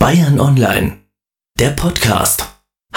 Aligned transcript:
Bayern 0.00 0.40
Online, 0.40 0.92
der 1.58 1.68
Podcast. 1.72 2.46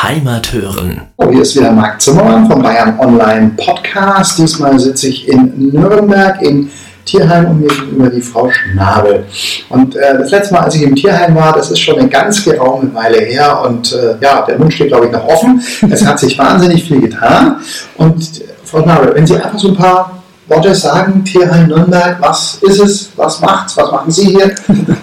Heimat 0.02 0.53
hören. 0.53 1.02
Oh, 1.18 1.29
hier 1.29 1.41
ist 1.41 1.53
wieder 1.53 1.69
Marc 1.73 2.02
Zimmermann 2.02 2.49
vom 2.49 2.61
Bayern 2.61 2.98
Online 2.98 3.52
Podcast. 3.57 4.39
Diesmal 4.39 4.79
sitze 4.79 5.10
ich 5.10 5.28
in 5.28 5.71
Nürnberg 5.74 6.42
im 6.42 6.70
Tierheim 7.04 7.52
und 7.52 7.60
mir 7.60 7.68
gegenüber 7.68 8.10
die 8.10 8.21
Frau 8.21 8.50
Schnabel. 8.50 9.26
Und 9.68 9.97
äh, 9.97 10.18
das 10.18 10.31
letzte 10.31 10.54
Mal, 10.54 10.62
als 10.62 10.76
ich 10.76 10.84
im 10.84 10.96
Tierheim 10.96 11.36
war, 11.36 11.52
das 11.52 11.71
ist 11.71 11.79
schon 11.79 12.00
eine 12.00 12.08
ganz 12.08 12.42
geraume 12.46 12.96
Weile 12.96 13.20
her 13.20 13.62
und 13.67 13.92
äh, 13.92 14.15
ja, 14.22 14.44
der 14.44 14.58
Mund 14.58 14.74
steht, 14.74 14.88
glaube 14.88 15.08
ich, 15.08 15.12
noch 15.12 15.28
offen. 15.28 15.62
Es 15.92 16.06
hat 16.06 16.20
sich 16.20 16.40
wahnsinnig 16.40 16.86
viel 16.86 17.02
getan. 17.02 17.58
Und 17.98 18.46
Frau 18.64 18.82
Schnabel, 18.82 19.14
wenn 19.14 19.28
Sie 19.28 19.36
einfach 19.36 19.60
so 19.60 19.68
ein 19.68 19.76
paar 19.76 20.23
Worte 20.48 20.75
sagen, 20.75 21.23
Tierheim 21.23 21.68
Nürnberg, 21.68 22.18
was 22.20 22.57
ist 22.62 22.80
es, 22.80 23.09
was 23.16 23.39
macht's, 23.39 23.78
was 23.78 23.91
machen 23.91 24.12
Sie 24.12 24.28
hier? 24.28 24.54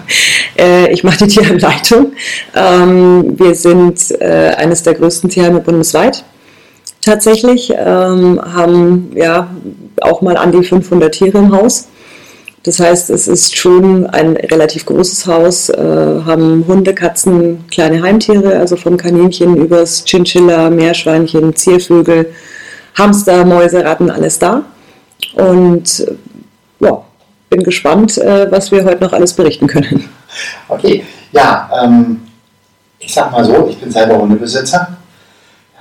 Äh, 0.57 0.91
ich 0.91 1.03
mache 1.03 1.19
die 1.19 1.27
Tierheimleitung. 1.27 2.11
Ähm, 2.53 3.39
wir 3.39 3.55
sind 3.55 4.11
äh, 4.19 4.53
eines 4.57 4.83
der 4.83 4.95
größten 4.95 5.29
Tierheime 5.29 5.61
bundesweit 5.61 6.25
tatsächlich, 7.01 7.73
ähm, 7.75 8.39
haben 8.41 9.11
ja 9.15 9.49
auch 10.01 10.21
mal 10.21 10.37
an 10.37 10.51
die 10.51 10.63
500 10.63 11.13
Tiere 11.13 11.39
im 11.39 11.51
Haus. 11.51 11.87
Das 12.63 12.79
heißt, 12.79 13.09
es 13.09 13.27
ist 13.27 13.57
schon 13.57 14.05
ein 14.05 14.37
relativ 14.37 14.85
großes 14.85 15.25
Haus, 15.25 15.69
äh, 15.69 15.77
haben 15.77 16.63
Hunde, 16.67 16.93
Katzen, 16.93 17.65
kleine 17.71 18.03
Heimtiere, 18.03 18.59
also 18.59 18.75
vom 18.75 18.97
Kaninchen 18.97 19.57
übers 19.57 20.05
Chinchilla, 20.05 20.69
Meerschweinchen, 20.69 21.55
Ziervögel, 21.55 22.27
Hamster, 22.95 23.45
Mäuse, 23.45 23.83
Ratten, 23.83 24.11
alles 24.11 24.37
da. 24.37 24.63
Und 25.35 26.05
ja, 26.79 27.03
bin 27.49 27.63
gespannt, 27.63 28.17
äh, 28.17 28.51
was 28.51 28.71
wir 28.71 28.83
heute 28.83 29.03
noch 29.03 29.13
alles 29.13 29.33
berichten 29.33 29.67
können. 29.67 30.09
Okay, 30.69 31.03
ja, 31.33 31.69
ähm, 31.83 32.21
ich 32.97 33.13
sag 33.13 33.31
mal 33.31 33.43
so, 33.43 33.67
ich 33.69 33.77
bin 33.77 33.91
selber 33.91 34.17
Hundebesitzer. 34.17 34.97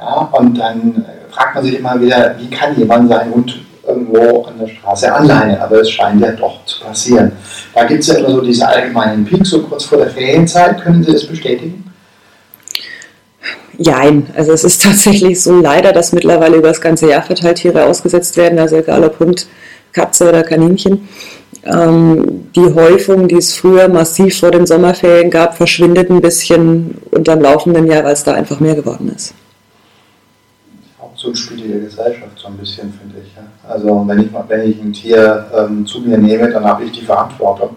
Ja, 0.01 0.29
und 0.33 0.59
dann 0.59 1.07
äh, 1.07 1.33
fragt 1.33 1.55
man 1.55 1.65
sich 1.65 1.79
immer 1.79 2.01
wieder, 2.01 2.35
wie 2.39 2.51
kann 2.51 2.77
jemand 2.77 3.09
seinen 3.09 3.33
Hund 3.33 3.61
irgendwo 3.87 4.45
an 4.45 4.59
der 4.59 4.69
Straße 4.69 5.13
anleihen? 5.13 5.61
Aber 5.61 5.81
es 5.81 5.91
scheint 5.91 6.21
ja 6.21 6.33
doch 6.33 6.65
zu 6.65 6.81
passieren. 6.81 7.33
Da 7.75 7.85
gibt 7.85 8.01
es 8.01 8.09
ja 8.09 8.15
immer 8.17 8.31
so 8.31 8.41
diese 8.41 8.67
allgemeinen 8.67 9.25
Peaks, 9.25 9.51
so 9.51 9.63
kurz 9.63 9.85
vor 9.85 9.99
der 9.99 10.11
Ferienzeit. 10.11 10.83
Können 10.83 11.05
Sie 11.05 11.13
das 11.13 11.27
bestätigen? 11.27 11.90
Jein, 13.83 14.27
also 14.37 14.53
es 14.53 14.63
ist 14.63 14.83
tatsächlich 14.85 15.43
so 15.43 15.61
leider, 15.61 15.93
dass 15.93 16.13
mittlerweile 16.13 16.57
über 16.57 16.69
das 16.69 16.81
ganze 16.81 17.09
Jahr 17.09 17.23
verteilt 17.23 17.59
Tiere 17.59 17.87
ausgesetzt 17.87 18.37
werden, 18.37 18.59
also 18.59 18.77
egal 18.77 19.03
ob 19.05 19.19
Hund, 19.19 19.47
Katze 19.93 20.29
oder 20.29 20.43
Kaninchen. 20.43 21.09
Ähm, 21.65 22.51
die 22.55 22.75
Häufung, 22.75 23.27
die 23.27 23.37
es 23.37 23.55
früher 23.55 23.89
massiv 23.89 24.39
vor 24.39 24.51
den 24.51 24.67
Sommerferien 24.67 25.31
gab, 25.31 25.57
verschwindet 25.57 26.11
ein 26.11 26.21
bisschen 26.21 26.99
unterm 27.11 27.41
laufenden 27.41 27.87
Jahr, 27.87 28.05
weil 28.05 28.13
es 28.13 28.25
da 28.25 28.35
einfach 28.35 28.61
mehr 28.61 28.75
geworden 28.75 29.13
ist. 29.15 29.35
Spiel 31.35 31.69
der 31.69 31.81
Gesellschaft, 31.81 32.39
so 32.39 32.49
ein 32.49 32.57
bisschen, 32.57 32.93
finde 32.93 33.17
ich. 33.23 33.35
Ja? 33.35 33.43
Also 33.69 34.05
wenn 34.07 34.21
ich, 34.21 34.29
wenn 34.49 34.71
ich 34.71 34.81
ein 34.81 34.93
Tier 34.93 35.47
ähm, 35.55 35.87
zu 35.87 36.01
mir 36.01 36.17
nehme, 36.17 36.51
dann 36.51 36.65
habe 36.65 36.85
ich 36.85 36.93
die 36.93 37.05
Verantwortung. 37.05 37.77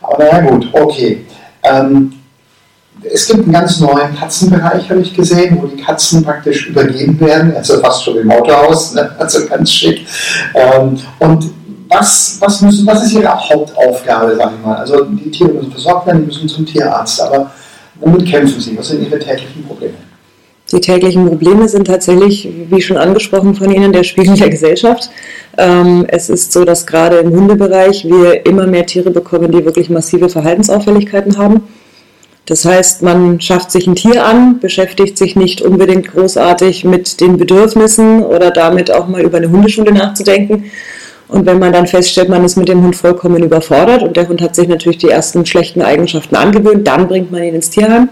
Aber 0.00 0.24
naja 0.24 0.40
gut, 0.50 0.68
okay. 0.72 1.26
Ähm, 1.62 2.12
es 3.02 3.26
gibt 3.26 3.44
einen 3.44 3.52
ganz 3.52 3.80
neuen 3.80 4.14
Katzenbereich, 4.16 4.88
habe 4.90 5.00
ich 5.00 5.14
gesehen, 5.14 5.58
wo 5.60 5.66
die 5.66 5.82
Katzen 5.82 6.24
praktisch 6.24 6.68
übergeben 6.68 7.18
werden, 7.20 7.54
also 7.54 7.78
fast 7.80 8.04
schon 8.04 8.18
im 8.18 8.30
Autohaus, 8.30 8.94
ne? 8.94 9.10
also 9.18 9.46
ganz 9.46 9.70
schick. 9.72 10.06
Ähm, 10.54 10.98
und 11.18 11.50
was, 11.88 12.38
was, 12.40 12.60
müssen, 12.62 12.86
was 12.86 13.04
ist 13.04 13.12
Ihre 13.12 13.28
Hauptaufgabe, 13.28 14.36
sage 14.36 14.54
ich 14.58 14.66
mal? 14.66 14.76
Also 14.76 15.04
die 15.04 15.30
Tiere 15.30 15.50
müssen 15.50 15.70
versorgt 15.70 16.06
werden, 16.06 16.22
die 16.22 16.26
müssen 16.26 16.48
zum 16.48 16.66
Tierarzt, 16.66 17.20
aber 17.20 17.50
womit 17.96 18.26
kämpfen 18.26 18.60
Sie? 18.60 18.76
Was 18.76 18.88
sind 18.88 19.06
Ihre 19.06 19.18
täglichen 19.18 19.64
Probleme? 19.64 19.94
Die 20.72 20.80
täglichen 20.80 21.28
Probleme 21.28 21.68
sind 21.68 21.86
tatsächlich, 21.86 22.48
wie 22.70 22.82
schon 22.82 22.96
angesprochen 22.96 23.54
von 23.54 23.70
Ihnen, 23.70 23.92
der 23.92 24.02
Spiegel 24.02 24.36
der 24.36 24.50
Gesellschaft. 24.50 25.10
Ähm, 25.56 26.04
es 26.08 26.28
ist 26.28 26.52
so, 26.52 26.64
dass 26.64 26.86
gerade 26.86 27.18
im 27.18 27.30
Hundebereich 27.30 28.04
wir 28.04 28.44
immer 28.46 28.66
mehr 28.66 28.84
Tiere 28.84 29.10
bekommen, 29.10 29.52
die 29.52 29.64
wirklich 29.64 29.90
massive 29.90 30.28
Verhaltensauffälligkeiten 30.28 31.38
haben. 31.38 31.62
Das 32.46 32.64
heißt, 32.64 33.02
man 33.02 33.40
schafft 33.40 33.72
sich 33.72 33.86
ein 33.86 33.96
Tier 33.96 34.24
an, 34.24 34.60
beschäftigt 34.60 35.18
sich 35.18 35.36
nicht 35.36 35.60
unbedingt 35.62 36.12
großartig 36.12 36.84
mit 36.84 37.20
den 37.20 37.36
Bedürfnissen 37.36 38.22
oder 38.22 38.50
damit 38.50 38.90
auch 38.90 39.08
mal 39.08 39.22
über 39.22 39.38
eine 39.38 39.50
Hundeschule 39.50 39.92
nachzudenken, 39.92 40.70
und 41.28 41.44
wenn 41.44 41.58
man 41.58 41.72
dann 41.72 41.86
feststellt, 41.86 42.28
man 42.28 42.44
ist 42.44 42.56
mit 42.56 42.68
dem 42.68 42.82
Hund 42.82 42.94
vollkommen 42.94 43.42
überfordert 43.42 44.02
und 44.02 44.16
der 44.16 44.28
Hund 44.28 44.40
hat 44.40 44.54
sich 44.54 44.68
natürlich 44.68 44.98
die 44.98 45.08
ersten 45.08 45.44
schlechten 45.44 45.82
Eigenschaften 45.82 46.36
angewöhnt, 46.36 46.86
dann 46.86 47.08
bringt 47.08 47.32
man 47.32 47.42
ihn 47.42 47.54
ins 47.54 47.70
Tierheim. 47.70 48.08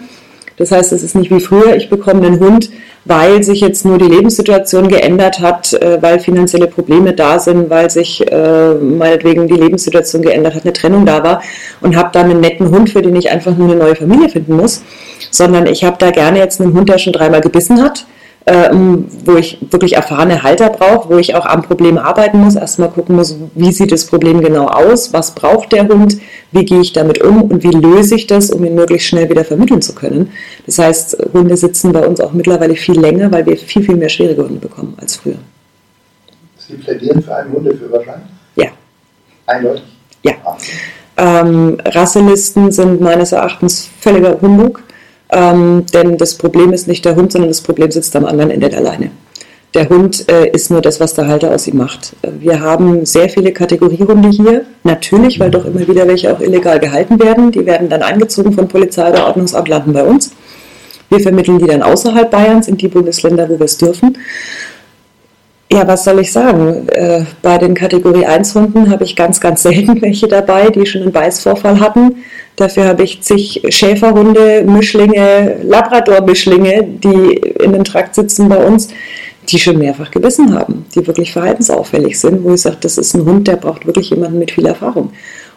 Das 0.57 0.71
heißt, 0.71 0.93
es 0.93 1.03
ist 1.03 1.17
nicht 1.17 1.31
wie 1.31 1.41
früher, 1.41 1.75
ich 1.75 1.91
bekomme 1.91 2.27
einen 2.27 2.39
Hund, 2.39 2.71
weil 3.05 3.43
sich 3.43 3.61
jetzt 3.61 3.85
nur 3.85 3.99
die 3.99 4.07
Lebenssituation 4.07 4.89
geändert 4.89 5.41
hat, 5.41 5.73
äh, 5.75 6.01
weil 6.01 6.21
finanzielle 6.21 6.69
Probleme 6.69 7.13
da 7.13 7.39
sind, 7.39 7.69
weil 7.71 7.91
sich 7.91 8.25
äh, 8.31 8.75
meinetwegen 8.75 9.49
die 9.49 9.55
Lebenssituation 9.55 10.23
geändert 10.23 10.55
hat, 10.55 10.65
eine 10.65 10.73
Trennung 10.73 11.05
da 11.05 11.23
war 11.23 11.43
und 11.81 11.97
habe 11.97 12.11
dann 12.13 12.31
einen 12.31 12.41
netten 12.41 12.71
Hund, 12.71 12.91
für 12.91 13.03
den 13.03 13.17
ich 13.17 13.31
einfach 13.31 13.57
nur 13.57 13.69
eine 13.69 13.79
neue 13.79 13.97
Familie 13.97 14.29
finden 14.29 14.57
muss, 14.57 14.83
sondern 15.31 15.67
ich 15.67 15.85
habe 15.85 15.97
da 15.99 16.11
gerne 16.11 16.39
jetzt 16.39 16.61
einen 16.61 16.73
Hund, 16.73 16.89
der 16.89 16.99
schon 16.99 17.13
dreimal 17.13 17.41
gebissen 17.41 17.83
hat, 17.83 18.07
ähm, 18.47 19.07
wo 19.25 19.37
ich 19.37 19.59
wirklich 19.71 19.95
erfahrene 19.95 20.43
Halter 20.43 20.69
brauche, 20.69 21.09
wo 21.09 21.17
ich 21.17 21.35
auch 21.35 21.47
am 21.47 21.63
Problem 21.63 21.97
arbeiten 21.97 22.39
muss, 22.41 22.57
erstmal 22.57 22.91
gucken 22.91 23.17
muss, 23.17 23.37
wie 23.55 23.73
sieht 23.73 23.91
das 23.91 24.05
Problem 24.05 24.43
genau 24.43 24.67
aus, 24.67 25.15
was 25.15 25.35
braucht 25.35 25.73
der 25.73 25.89
Hund, 25.89 26.19
wie 26.53 26.65
gehe 26.65 26.81
ich 26.81 26.93
damit 26.93 27.23
um 27.23 27.43
und 27.43 27.63
wie 27.63 27.71
löse 27.71 28.17
ich 28.17 28.27
das, 28.27 28.51
um 28.51 28.63
ihn 28.65 28.75
möglichst 28.75 29.09
schnell 29.09 29.31
wieder 29.31 29.45
vermitteln 29.45 29.81
zu 29.81 29.95
können. 29.95 30.31
Das 30.67 30.79
heißt, 30.79 31.17
Hunde 31.33 31.57
sitzen 31.57 31.93
bei 31.93 32.07
uns 32.07 32.21
auch 32.21 32.33
mittlerweile 32.33 32.77
viel 32.77 33.01
länger, 33.01 33.33
weil 33.33 33.47
wir 33.47 33.57
viel, 33.57 33.83
viel 33.83 33.97
mehr 33.97 34.11
schwierige 34.11 34.43
Hunde 34.43 34.61
bekommen 34.61 34.95
als 35.01 35.17
früher. 35.17 35.39
Sie 36.59 36.75
plädieren 36.75 37.23
für 37.23 37.35
einen 37.35 37.53
Hundeführerschein? 37.53 38.23
Ja. 38.57 38.69
Eindeutig? 39.47 39.85
Ja. 40.23 40.35
Ähm, 41.17 41.79
Rasselisten 41.85 42.73
sind 42.73 43.01
meines 43.01 43.33
Erachtens 43.33 43.89
völliger 44.01 44.39
Humbug. 44.41 44.83
Ähm, 45.35 45.85
denn 45.93 46.17
das 46.17 46.37
Problem 46.37 46.73
ist 46.73 46.87
nicht 46.87 47.05
der 47.05 47.17
Hund, 47.17 47.33
sondern 47.33 47.51
das 47.51 47.61
Problem 47.61 47.91
sitzt 47.91 48.15
am 48.15 48.25
anderen 48.25 48.51
Ende 48.51 48.69
der 48.69 48.81
Leine. 48.81 49.11
Der 49.75 49.89
Hund 49.89 50.31
äh, 50.31 50.49
ist 50.51 50.71
nur 50.71 50.81
das, 50.81 51.01
was 51.01 51.15
der 51.15 51.27
Halter 51.27 51.53
aus 51.53 51.67
ihm 51.67 51.77
macht. 51.77 52.15
Wir 52.23 52.61
haben 52.61 53.05
sehr 53.05 53.29
viele 53.29 53.53
Kategoriehunde 53.53 54.29
hier, 54.29 54.65
natürlich, 54.85 55.41
weil 55.41 55.51
doch 55.51 55.65
immer 55.65 55.87
wieder 55.89 56.07
welche 56.07 56.33
auch 56.33 56.41
illegal 56.41 56.79
gehalten 56.79 57.21
werden. 57.21 57.51
Die 57.51 57.67
werden 57.67 57.89
dann 57.89 58.03
eingezogen 58.03 58.53
von 58.53 58.69
Polizei 58.69 59.11
oder 59.11 59.27
Ordnungsamt, 59.27 59.69
landen 59.69 59.93
bei 59.93 60.05
uns. 60.05 60.31
Wir 61.09 61.19
vermitteln 61.19 61.59
die 61.59 61.67
dann 61.67 61.83
außerhalb 61.83 62.31
Bayerns 62.31 62.69
in 62.69 62.77
die 62.77 62.87
Bundesländer, 62.87 63.49
wo 63.49 63.59
wir 63.59 63.65
es 63.65 63.77
dürfen. 63.77 64.17
Ja, 65.73 65.89
was 65.89 66.05
soll 66.05 66.21
ich 66.21 66.31
sagen? 66.31 66.87
Äh, 66.91 67.25
bei 67.43 67.59
den 67.59 67.75
Kategorie 67.75 68.27
1 68.27 68.55
Hunden 68.55 68.91
habe 68.91 69.03
ich 69.03 69.17
ganz, 69.17 69.41
ganz 69.41 69.65
selten 69.65 70.01
welche 70.03 70.29
dabei, 70.29 70.71
die 70.71 70.87
schon 70.87 71.03
einen 71.03 71.13
Beißvorfall 71.13 71.81
hatten. 71.81 72.17
Dafür 72.57 72.87
habe 72.87 73.03
ich 73.03 73.21
zig 73.21 73.63
Schäferhunde, 73.69 74.63
Mischlinge, 74.65 75.57
Labrador-Mischlinge, 75.65 76.85
die 76.85 77.35
in 77.63 77.73
dem 77.73 77.85
Trakt 77.85 78.15
sitzen 78.15 78.49
bei 78.49 78.65
uns, 78.65 78.89
die 79.49 79.59
schon 79.59 79.79
mehrfach 79.79 80.11
gebissen 80.11 80.55
haben, 80.55 80.87
die 80.95 81.07
wirklich 81.07 81.33
verhaltensauffällig 81.33 82.19
sind, 82.19 82.45
wo 82.45 82.55
ich 82.55 82.63
sage, 82.63 82.77
das 82.81 82.97
ist 82.97 83.15
ein 83.15 83.25
Hund, 83.25 83.49
der 83.49 83.57
braucht 83.57 83.87
wirklich 83.87 84.11
jemanden 84.11 84.39
mit 84.39 84.53
viel 84.53 84.67
Erfahrung. 84.67 85.13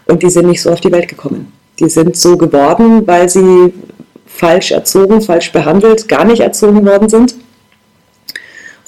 Und 0.06 0.24
die 0.24 0.30
sind 0.30 0.48
nicht 0.48 0.62
so 0.62 0.72
auf 0.72 0.82
die 0.82 0.92
Welt 0.92 1.08
gekommen. 1.08 1.52
Die 1.80 1.90
sind 1.90 2.18
so 2.18 2.36
geworden, 2.36 3.06
weil 3.06 3.30
sie 3.30 3.74
falsch 4.26 4.72
erzogen, 4.72 5.22
falsch 5.22 5.52
behandelt, 5.52 6.08
gar 6.08 6.26
nicht 6.26 6.42
erzogen 6.42 6.86
worden 6.86 7.10
sind 7.10 7.36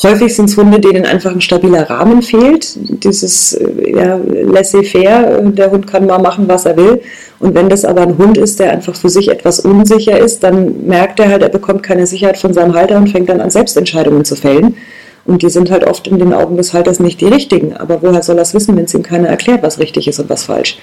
Häufig 0.01 0.33
sind 0.33 0.49
es 0.49 0.55
Hunde, 0.55 0.79
denen 0.79 1.05
einfach 1.05 1.31
ein 1.31 1.41
stabiler 1.41 1.89
Rahmen 1.89 2.21
fehlt. 2.21 3.03
Dieses 3.03 3.53
äh, 3.53 3.97
ja, 3.97 4.17
laissez-faire, 4.17 5.41
der 5.41 5.71
Hund 5.71 5.87
kann 5.87 6.05
mal 6.05 6.19
machen, 6.19 6.47
was 6.47 6.65
er 6.65 6.77
will. 6.77 7.01
Und 7.39 7.53
wenn 7.53 7.67
das 7.67 7.83
aber 7.83 8.01
ein 8.01 8.17
Hund 8.17 8.37
ist, 8.37 8.59
der 8.59 8.71
einfach 8.71 8.95
für 8.95 9.09
sich 9.09 9.29
etwas 9.29 9.59
unsicher 9.59 10.17
ist, 10.17 10.41
dann 10.43 10.87
merkt 10.87 11.19
er 11.19 11.29
halt, 11.29 11.41
er 11.41 11.49
bekommt 11.49 11.83
keine 11.83 12.07
Sicherheit 12.07 12.37
von 12.37 12.53
seinem 12.53 12.75
Halter 12.75 12.97
und 12.97 13.09
fängt 13.09 13.27
dann 13.29 13.41
an, 13.41 13.49
Selbstentscheidungen 13.49 14.23
zu 14.23 14.37
fällen. 14.37 14.77
Und 15.25 15.43
die 15.43 15.49
sind 15.49 15.69
halt 15.69 15.85
oft 15.85 16.07
in 16.07 16.17
den 16.17 16.33
Augen 16.33 16.57
des 16.57 16.73
Halters 16.73 16.99
nicht 16.99 17.21
die 17.21 17.27
richtigen. 17.27 17.75
Aber 17.75 18.01
woher 18.01 18.23
soll 18.23 18.37
er 18.37 18.43
es 18.43 18.53
wissen, 18.53 18.75
wenn 18.75 18.85
es 18.85 18.93
ihm 18.93 19.03
keiner 19.03 19.27
erklärt, 19.27 19.61
was 19.61 19.77
richtig 19.79 20.07
ist 20.07 20.19
und 20.19 20.29
was 20.29 20.43
falsch? 20.43 20.79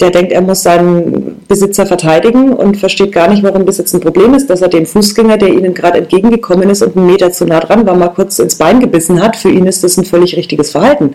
Der 0.00 0.10
denkt, 0.10 0.32
er 0.32 0.42
muss 0.42 0.62
seinen 0.62 1.40
Besitzer 1.48 1.86
verteidigen 1.86 2.52
und 2.52 2.76
versteht 2.76 3.12
gar 3.12 3.28
nicht, 3.28 3.42
warum 3.42 3.64
das 3.64 3.78
jetzt 3.78 3.94
ein 3.94 4.00
Problem 4.00 4.34
ist, 4.34 4.50
dass 4.50 4.60
er 4.60 4.68
den 4.68 4.86
Fußgänger, 4.86 5.38
der 5.38 5.48
ihnen 5.48 5.72
gerade 5.72 5.98
entgegengekommen 5.98 6.68
ist 6.68 6.82
und 6.82 6.96
einen 6.96 7.06
Meter 7.06 7.32
zu 7.32 7.46
nah 7.46 7.60
dran 7.60 7.86
war, 7.86 7.94
mal 7.94 8.08
kurz 8.08 8.38
ins 8.38 8.56
Bein 8.56 8.80
gebissen 8.80 9.22
hat. 9.22 9.36
Für 9.36 9.50
ihn 9.50 9.66
ist 9.66 9.82
das 9.82 9.96
ein 9.96 10.04
völlig 10.04 10.36
richtiges 10.36 10.72
Verhalten. 10.72 11.14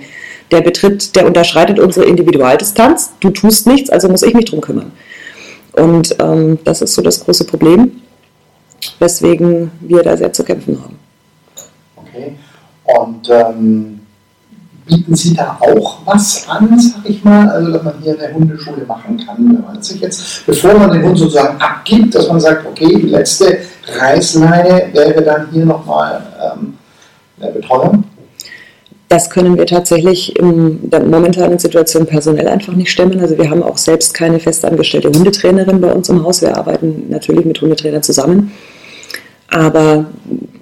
Der 0.51 0.62
betritt, 0.62 1.15
der 1.15 1.27
unterschreitet 1.27 1.79
unsere 1.79 2.06
Individualdistanz. 2.06 3.12
Du 3.19 3.29
tust 3.29 3.68
nichts, 3.68 3.89
also 3.89 4.09
muss 4.09 4.23
ich 4.23 4.33
mich 4.33 4.45
drum 4.45 4.62
kümmern. 4.62 4.91
Und 5.73 6.15
ähm, 6.19 6.59
das 6.63 6.81
ist 6.81 6.95
so 6.95 7.01
das 7.01 7.23
große 7.23 7.45
Problem, 7.45 8.01
weswegen 9.00 9.71
wir 9.79 10.03
da 10.03 10.18
sehr 10.18 10.33
zu 10.33 10.44
kämpfen 10.44 10.81
haben. 10.83 11.00
Und 12.99 13.29
ähm, 13.29 13.99
bieten 14.85 15.15
Sie 15.15 15.33
da 15.33 15.57
auch 15.59 15.99
was 16.05 16.47
an, 16.49 16.77
sag 16.79 17.09
ich 17.09 17.23
mal? 17.23 17.49
Also, 17.49 17.71
dass 17.71 17.83
man 17.83 17.93
hier 18.01 18.17
eine 18.19 18.33
Hundeschule 18.33 18.85
machen 18.85 19.17
kann, 19.25 19.38
wenn 19.38 19.61
man 19.65 19.81
sich 19.81 20.01
jetzt, 20.01 20.45
bevor 20.45 20.77
man 20.77 20.91
den 20.91 21.03
Hund 21.03 21.17
sozusagen 21.17 21.59
abgibt, 21.61 22.13
dass 22.15 22.27
man 22.27 22.39
sagt, 22.39 22.65
okay, 22.65 22.88
die 22.88 23.07
letzte 23.07 23.59
Reißleine 23.99 24.89
wäre 24.93 25.21
dann 25.21 25.47
hier 25.51 25.65
nochmal 25.65 26.21
ähm, 26.41 26.73
eine 27.39 27.51
Betreuung? 27.51 28.03
Das 29.07 29.29
können 29.29 29.57
wir 29.57 29.65
tatsächlich 29.65 30.39
in 30.39 30.89
der 30.89 31.03
momentanen 31.03 31.59
Situation 31.59 32.05
personell 32.05 32.47
einfach 32.47 32.71
nicht 32.71 32.91
stemmen. 32.91 33.19
Also 33.19 33.37
wir 33.37 33.49
haben 33.49 33.61
auch 33.61 33.77
selbst 33.77 34.13
keine 34.13 34.39
festangestellte 34.39 35.09
Hundetrainerin 35.09 35.81
bei 35.81 35.91
uns 35.91 36.07
im 36.07 36.23
Haus. 36.23 36.41
Wir 36.41 36.55
arbeiten 36.55 37.07
natürlich 37.09 37.44
mit 37.44 37.59
Hundetrainern 37.59 38.03
zusammen. 38.03 38.53
Aber 39.49 40.05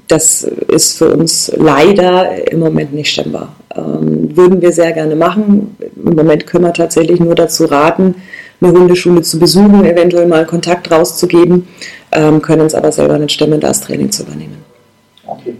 das 0.09 0.41
ist 0.43 0.97
für 0.97 1.15
uns 1.15 1.51
leider 1.55 2.51
im 2.51 2.59
Moment 2.59 2.93
nicht 2.93 3.11
stemmbar. 3.11 3.55
Ähm, 3.75 4.35
würden 4.35 4.59
wir 4.61 4.71
sehr 4.71 4.91
gerne 4.91 5.15
machen. 5.15 5.77
Im 6.03 6.15
Moment 6.15 6.47
können 6.47 6.65
wir 6.65 6.73
tatsächlich 6.73 7.19
nur 7.19 7.35
dazu 7.35 7.65
raten, 7.65 8.15
eine 8.59 8.71
Hundeschule 8.71 9.21
zu 9.21 9.39
besuchen, 9.39 9.85
eventuell 9.85 10.25
mal 10.25 10.45
Kontakt 10.45 10.91
rauszugeben, 10.91 11.67
ähm, 12.11 12.41
können 12.41 12.63
uns 12.63 12.73
aber 12.73 12.91
selber 12.91 13.19
nicht 13.19 13.33
stemmen, 13.33 13.59
das 13.59 13.81
Training 13.81 14.11
zu 14.11 14.23
übernehmen. 14.23 14.57
Okay. 15.27 15.55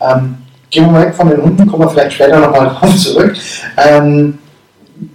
Ähm, 0.00 0.38
gehen 0.70 0.92
wir 0.92 1.00
weg 1.00 1.14
von 1.14 1.30
den 1.30 1.40
Hunden, 1.40 1.66
kommen 1.66 1.84
wir 1.84 1.90
vielleicht 1.90 2.14
später 2.14 2.40
nochmal 2.40 2.68
drauf 2.80 2.96
zurück. 2.96 3.36
Ähm, 3.76 4.38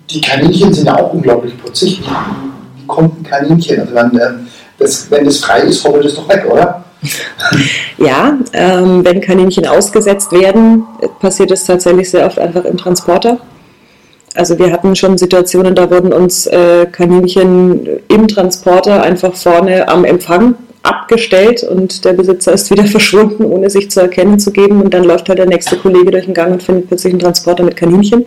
die 0.10 0.22
Kaninchen 0.22 0.74
sind 0.74 0.86
ja 0.88 0.98
auch 0.98 1.14
unglaublich 1.14 1.58
putzig. 1.62 2.02
Wie, 2.02 2.86
kommt 2.88 3.20
ein 3.20 3.24
Kaninchen? 3.24 3.82
Also 3.82 3.94
wenn, 3.94 4.12
ähm, 4.14 4.48
das, 4.78 5.12
wenn 5.12 5.26
das 5.26 5.40
frei 5.40 5.62
ist, 5.64 5.84
hoppelt 5.84 6.06
es 6.06 6.16
doch 6.16 6.30
weg, 6.30 6.46
oder? 6.50 6.86
Ja, 7.98 8.38
ähm, 8.54 9.06
wenn 9.06 9.22
Kaninchen 9.22 9.66
ausgesetzt 9.66 10.32
werden, 10.32 10.84
passiert 11.20 11.52
es 11.52 11.66
tatsächlich 11.66 12.10
sehr 12.10 12.26
oft 12.26 12.40
einfach 12.40 12.66
im 12.66 12.78
Transporter. 12.78 13.40
Also 14.36 14.60
wir 14.60 14.72
hatten 14.72 14.96
schon 14.96 15.18
Situationen, 15.18 15.76
da 15.76 15.90
wurden 15.90 16.14
uns 16.14 16.46
äh, 16.48 16.86
Kaninchen 16.92 17.88
im 18.08 18.28
Transporter 18.28 19.02
einfach 19.02 19.34
vorne 19.34 19.88
am 19.88 20.06
Empfang 20.06 20.56
abgestellt 20.84 21.64
und 21.64 22.06
der 22.06 22.14
Besitzer 22.14 22.54
ist 22.54 22.70
wieder 22.72 22.86
verschwunden, 22.86 23.46
ohne 23.46 23.70
sich 23.70 23.92
zu 23.92 24.02
erkennen 24.02 24.40
zu 24.40 24.52
geben. 24.52 24.82
Und 24.82 24.94
dann 24.94 25.04
läuft 25.04 25.30
halt 25.30 25.40
der 25.40 25.48
nächste 25.48 25.78
Kollege 25.78 26.12
durch 26.12 26.26
den 26.26 26.34
Gang 26.34 26.54
und 26.54 26.64
findet 26.64 26.88
plötzlich 26.88 27.14
einen 27.14 27.22
Transporter 27.22 27.64
mit 27.64 27.76
Kaninchen. 27.76 28.26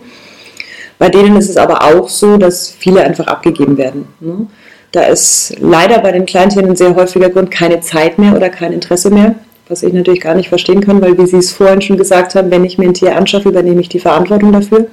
Bei 0.99 1.09
denen 1.09 1.35
ist 1.35 1.49
es 1.49 1.57
aber 1.57 1.83
auch 1.83 2.07
so, 2.07 2.37
dass 2.37 2.69
viele 2.69 3.01
einfach 3.01 3.27
abgegeben 3.27 3.77
werden. 3.77 4.07
Ne? 4.19 4.47
Da 4.93 5.01
ist 5.05 5.55
leider 5.59 5.99
bei 5.99 6.11
den 6.11 6.27
Kleintieren 6.27 6.69
ein 6.69 6.75
sehr 6.75 6.95
häufiger 6.95 7.31
Grund 7.31 7.49
keine 7.49 7.81
Zeit 7.81 8.19
mehr 8.19 8.35
oder 8.35 8.49
kein 8.49 8.71
Interesse 8.71 9.09
mehr, 9.09 9.33
was 9.67 9.81
ich 9.81 9.91
natürlich 9.91 10.21
gar 10.21 10.35
nicht 10.35 10.49
verstehen 10.49 10.81
kann, 10.81 11.01
weil 11.01 11.17
wie 11.17 11.25
Sie 11.25 11.37
es 11.37 11.51
vorhin 11.51 11.81
schon 11.81 11.97
gesagt 11.97 12.35
haben, 12.35 12.51
wenn 12.51 12.63
ich 12.63 12.77
mir 12.77 12.89
ein 12.89 12.93
Tier 12.93 13.17
anschaffe, 13.17 13.49
übernehme 13.49 13.81
ich 13.81 13.89
die 13.89 13.99
Verantwortung 13.99 14.51
dafür. 14.51 14.85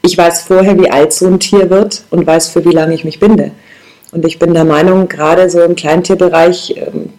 Ich 0.00 0.16
weiß 0.16 0.44
vorher, 0.44 0.78
wie 0.78 0.90
alt 0.90 1.12
so 1.12 1.26
ein 1.26 1.38
Tier 1.38 1.68
wird 1.68 2.02
und 2.08 2.26
weiß, 2.26 2.48
für 2.48 2.64
wie 2.64 2.70
lange 2.70 2.94
ich 2.94 3.04
mich 3.04 3.20
binde. 3.20 3.50
Und 4.10 4.24
ich 4.24 4.38
bin 4.38 4.54
der 4.54 4.64
Meinung, 4.64 5.06
gerade 5.06 5.50
so 5.50 5.60
im 5.60 5.76
Kleintierbereich, 5.76 6.74
ähm, 6.78 7.10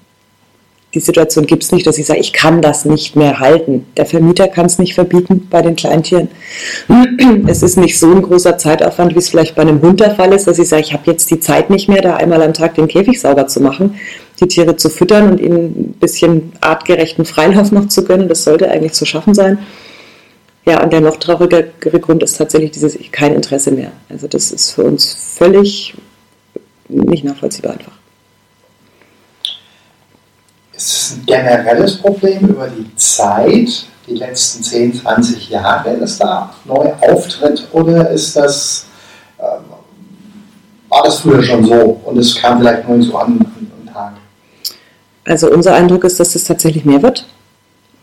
die 0.94 1.00
Situation 1.02 1.46
gibt 1.46 1.64
es 1.64 1.72
nicht, 1.72 1.86
dass 1.86 1.98
ich 1.98 2.06
sage, 2.06 2.20
ich 2.20 2.32
kann 2.32 2.62
das 2.62 2.86
nicht 2.86 3.16
mehr 3.16 3.40
halten. 3.40 3.86
Der 3.98 4.06
Vermieter 4.06 4.48
kann 4.48 4.66
es 4.66 4.80
nicht 4.80 4.94
verbieten 4.94 5.48
bei 5.50 5.62
den 5.62 5.76
Kleintieren. 5.76 6.30
Es 7.48 7.62
ist 7.62 7.78
nicht 7.78 8.00
so 8.00 8.10
ein 8.10 8.22
großer 8.22 8.58
Zeitaufwand, 8.58 9.14
wie 9.14 9.20
es 9.20 9.30
vielleicht 9.30 9.56
bei 9.56 9.64
einem 9.64 9.82
Hund 9.82 10.00
der 10.00 10.16
Fall 10.16 10.34
ist, 10.34 10.48
dass 10.48 10.60
ich 10.60 10.70
sage, 10.70 10.84
ich 10.84 10.94
habe 10.94 11.12
jetzt 11.12 11.30
die 11.30 11.40
Zeit 11.40 11.70
nicht 11.70 11.90
mehr, 11.90 12.02
da 12.02 12.16
einmal 12.16 12.42
am 12.42 12.54
Tag 12.54 12.76
den 12.76 12.88
Käfig 12.88 13.20
sauber 13.20 13.48
zu 13.48 13.62
machen, 13.62 14.00
die 14.40 14.48
Tiere 14.48 14.78
zu 14.78 14.90
füttern 14.90 15.32
und 15.32 15.40
ihnen 15.42 15.66
ein 15.66 15.96
bisschen 16.00 16.54
artgerechten 16.62 17.26
Freilauf 17.26 17.72
noch 17.72 17.90
zu 17.90 18.06
gönnen. 18.06 18.30
Das 18.30 18.44
sollte 18.44 18.70
eigentlich 18.70 18.94
zu 18.94 19.06
schaffen 19.06 19.34
sein. 19.34 19.60
Ja, 20.66 20.84
und 20.84 20.94
der 20.94 21.02
noch 21.02 21.18
traurigere 21.18 22.00
Grund 22.00 22.24
ist 22.24 22.38
tatsächlich 22.38 22.72
dieses 22.72 22.98
kein 23.12 23.34
Interesse 23.34 23.72
mehr. 23.72 23.92
Also 24.10 24.28
das 24.28 24.52
ist 24.52 24.72
für 24.72 24.84
uns 24.84 25.14
völlig 25.38 25.96
nicht 26.90 27.24
nachvollziehbar 27.24 27.74
einfach. 27.74 27.97
Ist 30.78 30.94
es 30.94 31.14
ein 31.14 31.26
generelles 31.26 31.98
Problem 31.98 32.50
über 32.50 32.68
die 32.68 32.96
Zeit, 32.96 33.88
die 34.08 34.14
letzten 34.14 34.62
10, 34.62 34.94
20 34.94 35.50
Jahre, 35.50 35.98
das 36.00 36.20
da 36.20 36.54
neu 36.66 36.94
auftritt? 37.02 37.68
Oder 37.72 38.12
ist 38.12 38.36
das, 38.36 38.86
äh, 39.40 39.42
war 40.90 41.04
das 41.04 41.22
früher 41.22 41.42
schon 41.42 41.66
so 41.66 42.00
und 42.06 42.20
es 42.20 42.36
kam 42.36 42.60
vielleicht 42.60 42.88
nur 42.88 43.02
so 43.02 43.18
an, 43.18 43.40
an 43.40 43.92
Tag? 43.92 44.14
Also 45.26 45.52
unser 45.52 45.74
Eindruck 45.74 46.04
ist, 46.04 46.20
dass 46.20 46.36
es 46.36 46.44
tatsächlich 46.44 46.86
mehr 46.86 47.02
wird. 47.02 47.26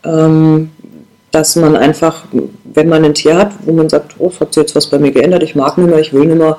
Ähm, 0.03 0.71
dass 1.31 1.55
man 1.55 1.77
einfach, 1.77 2.25
wenn 2.65 2.89
man 2.89 3.05
ein 3.05 3.13
Tier 3.13 3.37
hat, 3.37 3.51
wo 3.63 3.71
man 3.71 3.87
sagt, 3.87 4.15
oh, 4.19 4.31
hat 4.37 4.53
sich 4.53 4.61
jetzt 4.61 4.75
was 4.75 4.87
bei 4.87 4.99
mir 4.99 5.11
geändert, 5.11 5.43
ich 5.43 5.55
mag 5.55 5.77
nicht 5.77 5.89
mehr, 5.89 5.99
ich 5.99 6.13
will 6.13 6.25
nicht 6.25 6.37
mehr, 6.37 6.57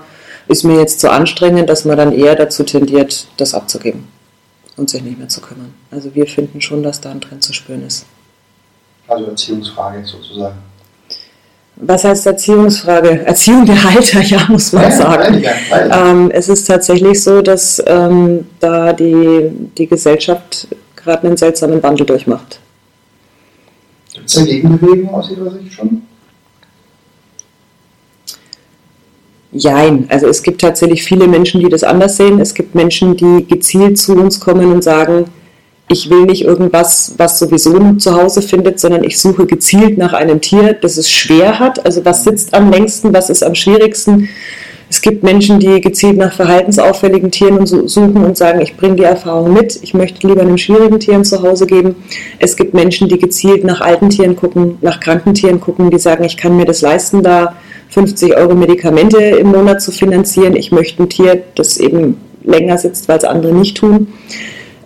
ist 0.49 0.65
mir 0.65 0.79
jetzt 0.79 1.01
zu 1.01 1.11
anstrengend, 1.11 1.69
dass 1.69 1.85
man 1.85 1.97
dann 1.97 2.13
eher 2.13 2.35
dazu 2.37 2.63
tendiert, 2.63 3.27
das 3.37 3.55
abzugeben 3.55 4.16
und 4.77 4.91
sich 4.91 5.03
nicht 5.03 5.19
mehr 5.19 5.29
zu 5.29 5.41
kümmern. 5.41 5.75
Also 5.91 6.15
wir 6.15 6.27
finden 6.27 6.61
schon, 6.61 6.83
dass 6.83 7.01
da 7.01 7.11
ein 7.11 7.21
Trend 7.21 7.43
zu 7.43 7.53
spüren 7.53 7.87
ist. 7.87 8.07
Also 9.09 9.27
Erziehungsfrage 9.27 10.05
sozusagen. 10.05 10.57
Was 11.77 12.05
heißt 12.05 12.27
Erziehungsfrage? 12.27 13.27
Erziehung 13.27 13.67
der 13.67 13.83
Halter, 13.83 14.21
ja, 14.23 14.47
muss 14.49 14.73
man 14.73 14.85
ja, 14.85 14.91
sagen. 14.91 15.41
Ja, 15.41 15.53
ja, 15.71 16.11
ähm, 16.11 16.31
es 16.31 16.49
ist 16.49 16.67
tatsächlich 16.67 17.23
so, 17.23 17.43
dass 17.43 17.83
ähm, 17.87 18.47
da 18.61 18.93
die, 18.93 19.51
die 19.77 19.87
Gesellschaft 19.87 20.69
gerade 20.97 21.27
einen 21.27 21.37
seltsamen 21.37 21.83
Wandel 21.83 22.07
durchmacht. 22.07 22.61
Gibt 24.15 24.29
es 24.29 24.39
eine 24.39 24.47
Gegenbewegung 24.47 25.15
aus 25.15 25.31
Ihrer 25.31 25.51
Sicht 25.51 25.75
schon? 25.75 26.03
Jein. 29.57 30.07
Also 30.09 30.27
es 30.27 30.43
gibt 30.43 30.61
tatsächlich 30.61 31.03
viele 31.03 31.27
Menschen, 31.29 31.61
die 31.61 31.69
das 31.69 31.85
anders 31.85 32.17
sehen. 32.17 32.41
Es 32.41 32.55
gibt 32.55 32.75
Menschen, 32.75 33.17
die 33.17 33.47
gezielt 33.47 33.99
zu 33.99 34.15
uns 34.15 34.41
kommen 34.41 34.73
und 34.73 34.83
sagen, 34.83 35.27
ich 35.89 36.11
will 36.11 36.25
nicht 36.25 36.45
irgendwas, 36.45 37.15
was 37.17 37.39
sowieso 37.39 37.95
zu 37.95 38.21
Hause 38.21 38.43
findet, 38.43 38.81
sondern 38.81 39.05
ich 39.05 39.21
suche 39.21 39.47
gezielt 39.47 39.99
nach 39.99 40.13
einem 40.13 40.41
Tier, 40.41 40.73
das 40.75 40.97
es 40.97 41.11
schwer 41.11 41.59
hat. 41.59 41.85
Also 41.87 42.05
was 42.05 42.25
sitzt 42.25 42.55
am 42.55 42.71
längsten, 42.71 43.15
was 43.15 43.31
ist 43.31 43.45
am 43.45 43.55
schwierigsten. 43.55 44.29
Es 44.89 45.01
gibt 45.01 45.25
Menschen, 45.25 45.59
die 45.59 45.81
gezielt 45.81 46.17
nach 46.17 46.33
verhaltensauffälligen 46.33 47.33
Tieren 47.33 47.67
suchen 47.67 48.25
und 48.25 48.37
sagen, 48.37 48.61
ich 48.61 48.77
bringe 48.77 48.97
die 48.97 49.03
Erfahrung 49.03 49.53
mit, 49.53 49.81
ich 49.83 49.95
möchte 49.95 50.27
lieber 50.27 50.43
einem 50.43 50.59
schwierigen 50.59 51.01
Tieren 51.01 51.25
zu 51.25 51.43
Hause 51.43 51.67
geben. 51.67 51.97
Es 52.39 52.57
gibt 52.57 52.73
Menschen, 52.73 53.09
die 53.09 53.19
gezielt 53.19 53.65
nach 53.65 53.81
alten 53.81 54.11
Tieren 54.11 54.37
gucken, 54.37 54.79
nach 54.83 55.01
kranken 55.01 55.35
Tieren 55.35 55.61
gucken, 55.61 55.91
die 55.91 55.99
sagen, 55.99 56.23
ich 56.23 56.37
kann 56.37 56.57
mir 56.57 56.67
das 56.67 56.83
leisten, 56.83 57.25
da 57.25 57.55
50 57.91 58.37
Euro 58.37 58.55
Medikamente 58.55 59.19
im 59.19 59.49
Monat 59.49 59.81
zu 59.81 59.93
finanzieren. 59.93 60.57
Ich 60.57 60.73
möchte 60.73 61.03
ein 61.03 61.09
Tier, 61.09 61.43
das 61.55 61.79
eben 61.79 62.19
länger 62.45 62.79
sitzt, 62.79 63.09
weil 63.09 63.19
es 63.19 63.25
andere 63.25 63.53
nicht 63.53 63.77
tun. 63.77 64.09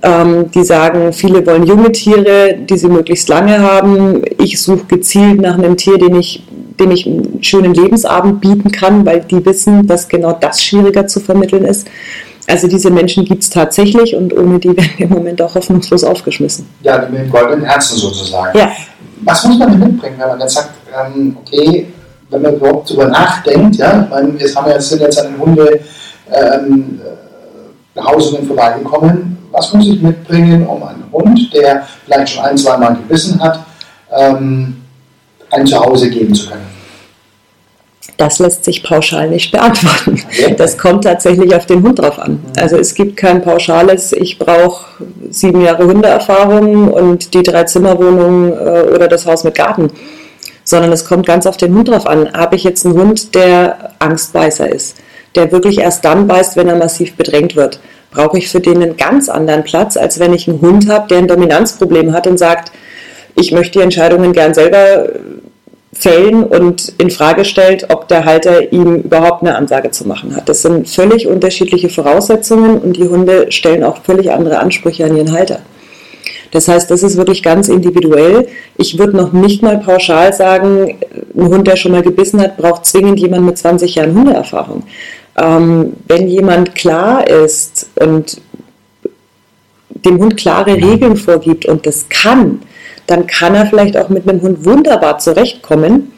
Ähm, 0.03 0.51
die 0.53 0.65
sagen, 0.65 1.13
viele 1.13 1.47
wollen 1.47 1.67
junge 1.67 1.93
Tiere, 1.93 2.57
die 2.59 2.79
sie 2.79 2.89
möglichst 2.89 3.29
lange 3.29 3.61
haben. 3.61 4.23
Ich 4.39 4.61
suche 4.61 4.87
gezielt 4.87 5.41
nach 5.41 5.59
einem 5.59 5.77
Tier, 5.77 5.99
dem 5.99 6.15
ich, 6.19 6.43
dem 6.79 6.91
ich 6.91 7.07
einen 7.07 7.43
schönen 7.43 7.75
Lebensabend 7.75 8.41
bieten 8.41 8.73
kann, 8.73 9.05
weil 9.05 9.21
die 9.21 9.45
wissen, 9.45 9.87
dass 9.87 10.09
genau 10.09 10.33
das 10.33 10.63
schwieriger 10.63 11.07
zu 11.07 11.21
vermitteln 11.21 11.65
ist. 11.67 11.87
Also 12.47 12.67
diese 12.67 12.91
Menschen 12.91 13.27
gibt 13.27 13.43
es 13.43 13.51
tatsächlich 13.51 14.17
und 14.17 14.37
ohne 14.37 14.59
die 14.59 14.69
werden 14.69 14.91
wir 14.97 15.07
im 15.07 15.13
Moment 15.13 15.43
auch 15.43 15.55
hoffnungslos 15.55 16.03
aufgeschmissen. 16.03 16.67
Ja, 16.83 16.99
die 16.99 17.13
mit 17.13 17.23
dem 17.23 17.31
goldenen 17.31 17.65
Herzen 17.65 17.99
sozusagen. 17.99 18.59
Ja. 18.59 18.73
Was 19.23 19.45
muss 19.45 19.59
man 19.59 19.71
denn 19.71 19.81
mitbringen, 19.81 20.17
wenn 20.19 20.29
man 20.29 20.41
jetzt 20.41 20.55
sagt, 20.55 20.71
ähm, 21.15 21.37
okay, 21.45 21.87
wenn 22.31 22.43
man 22.43 22.55
überhaupt 22.55 22.91
darüber 22.91 23.09
nachdenkt, 23.09 23.77
ja, 23.77 24.03
ich 24.03 24.11
meine, 24.11 24.39
wir 24.39 24.55
haben 24.55 24.71
jetzt, 24.71 24.89
sind 24.89 25.03
jetzt 25.03 25.21
an 25.21 25.33
den 25.33 25.41
Hunde 25.41 25.81
ähm, 26.33 27.01
Behausungen 27.95 28.47
vorbeigekommen, 28.47 29.39
was 29.51 29.73
muss 29.73 29.89
ich 29.89 30.01
mitbringen, 30.01 30.67
um 30.67 30.83
einen 30.83 31.05
Hund, 31.13 31.53
der 31.53 31.87
vielleicht 32.05 32.33
schon 32.33 32.45
ein, 32.45 32.57
zwei 32.57 32.77
Mal 32.77 32.95
gebissen 32.95 33.43
hat, 33.43 33.61
ähm, 34.17 34.77
ein 35.51 35.67
Zuhause 35.67 36.09
geben 36.09 36.35
zu 36.35 36.49
können? 36.49 36.81
Das 38.17 38.39
lässt 38.39 38.65
sich 38.65 38.83
pauschal 38.83 39.31
nicht 39.31 39.51
beantworten. 39.51 40.23
Das 40.59 40.77
kommt 40.77 41.05
tatsächlich 41.05 41.55
auf 41.55 41.65
den 41.65 41.83
Hund 41.83 41.99
drauf 41.99 42.19
an. 42.19 42.33
Mhm. 42.33 42.41
Also 42.59 42.77
es 42.77 42.95
gibt 42.95 43.17
kein 43.17 43.41
pauschales, 43.41 44.13
ich 44.13 44.39
brauche 44.39 44.87
sieben 45.31 45.63
Jahre 45.63 45.85
Hundeerfahrung 45.85 46.89
und 46.89 47.33
die 47.33 47.43
drei 47.43 47.65
Zimmerwohnungen 47.65 48.53
äh, 48.53 48.95
oder 48.95 49.09
das 49.09 49.27
Haus 49.27 49.43
mit 49.45 49.55
Garten 49.55 49.91
sondern 50.71 50.93
es 50.93 51.05
kommt 51.05 51.27
ganz 51.27 51.47
auf 51.47 51.57
den 51.57 51.75
Hund 51.75 51.89
drauf 51.89 52.07
an. 52.07 52.33
Habe 52.33 52.57
ich 52.57 52.65
jetzt 52.65 52.87
einen 52.87 52.95
Hund, 52.95 53.35
der 53.35 53.91
Angstbeißer 53.99 54.73
ist, 54.73 54.97
der 55.35 55.53
wirklich 55.53 55.79
erst 55.79 56.05
dann 56.05 56.27
beißt, 56.27 56.57
wenn 56.57 56.69
er 56.69 56.77
massiv 56.77 57.17
bedrängt 57.17 57.57
wird? 57.57 57.81
Brauche 58.13 58.39
ich 58.39 58.49
für 58.49 58.61
den 58.61 58.83
einen 58.83 58.97
ganz 58.97 59.29
anderen 59.29 59.65
Platz, 59.65 59.97
als 59.97 60.19
wenn 60.19 60.33
ich 60.33 60.49
einen 60.49 60.61
Hund 60.61 60.89
habe, 60.89 61.09
der 61.09 61.19
ein 61.19 61.29
Dominanzproblem 61.29 62.13
hat 62.13 62.27
und 62.27 62.39
sagt, 62.39 62.73
ich 63.35 63.53
möchte 63.53 63.79
die 63.79 63.85
Entscheidungen 63.85 64.33
gern 64.33 64.55
selber 64.55 65.09
fällen 65.93 66.45
und 66.45 66.93
in 66.99 67.11
Frage 67.11 67.45
stellt, 67.45 67.91
ob 67.91 68.07
der 68.09 68.25
Halter 68.25 68.73
ihm 68.73 68.97
überhaupt 68.97 69.43
eine 69.43 69.57
Ansage 69.57 69.91
zu 69.91 70.07
machen 70.07 70.37
hat. 70.37 70.49
Das 70.49 70.63
sind 70.63 70.89
völlig 70.89 71.27
unterschiedliche 71.27 71.89
Voraussetzungen 71.89 72.79
und 72.79 72.97
die 72.97 73.09
Hunde 73.09 73.51
stellen 73.51 73.83
auch 73.83 74.03
völlig 74.03 74.31
andere 74.31 74.61
Ansprüche 74.61 75.05
an 75.05 75.17
ihren 75.17 75.33
Halter. 75.33 75.61
Das 76.51 76.69
heißt, 76.69 76.91
das 76.91 77.03
ist 77.03 77.17
wirklich 77.17 77.43
ganz 77.43 77.69
individuell. 77.69 78.49
Ich 78.77 78.99
würde 78.99 79.17
noch 79.17 79.33
nicht 79.33 79.63
mal 79.63 79.79
pauschal 79.79 80.33
sagen, 80.33 80.99
ein 81.37 81.49
Hund, 81.49 81.67
der 81.67 81.77
schon 81.77 81.93
mal 81.93 82.03
gebissen 82.03 82.41
hat, 82.41 82.57
braucht 82.57 82.87
zwingend 82.87 83.21
jemand 83.21 83.47
mit 83.47 83.59
20 83.59 83.95
Jahren 83.95 84.15
Hundeerfahrung. 84.15 84.83
Ähm, 85.37 85.95
wenn 86.09 86.29
jemand 86.29 86.75
klar 86.75 87.27
ist 87.27 87.89
und 88.01 88.41
dem 90.05 90.19
Hund 90.19 90.37
klare 90.37 90.75
Regeln 90.75 91.17
vorgibt 91.17 91.67
und 91.67 91.87
das 91.87 92.09
kann, 92.09 92.63
dann 93.07 93.27
kann 93.27 93.55
er 93.55 93.67
vielleicht 93.67 93.97
auch 93.97 94.09
mit 94.09 94.29
einem 94.29 94.41
Hund 94.41 94.65
wunderbar 94.65 95.19
zurechtkommen, 95.19 96.13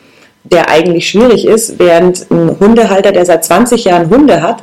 der 0.45 0.69
eigentlich 0.69 1.09
schwierig 1.09 1.47
ist, 1.47 1.79
während 1.79 2.31
ein 2.31 2.59
Hundehalter, 2.59 3.12
der 3.12 3.25
seit 3.25 3.45
20 3.45 3.85
Jahren 3.85 4.11
Hunde 4.11 4.43
hat, 4.43 4.62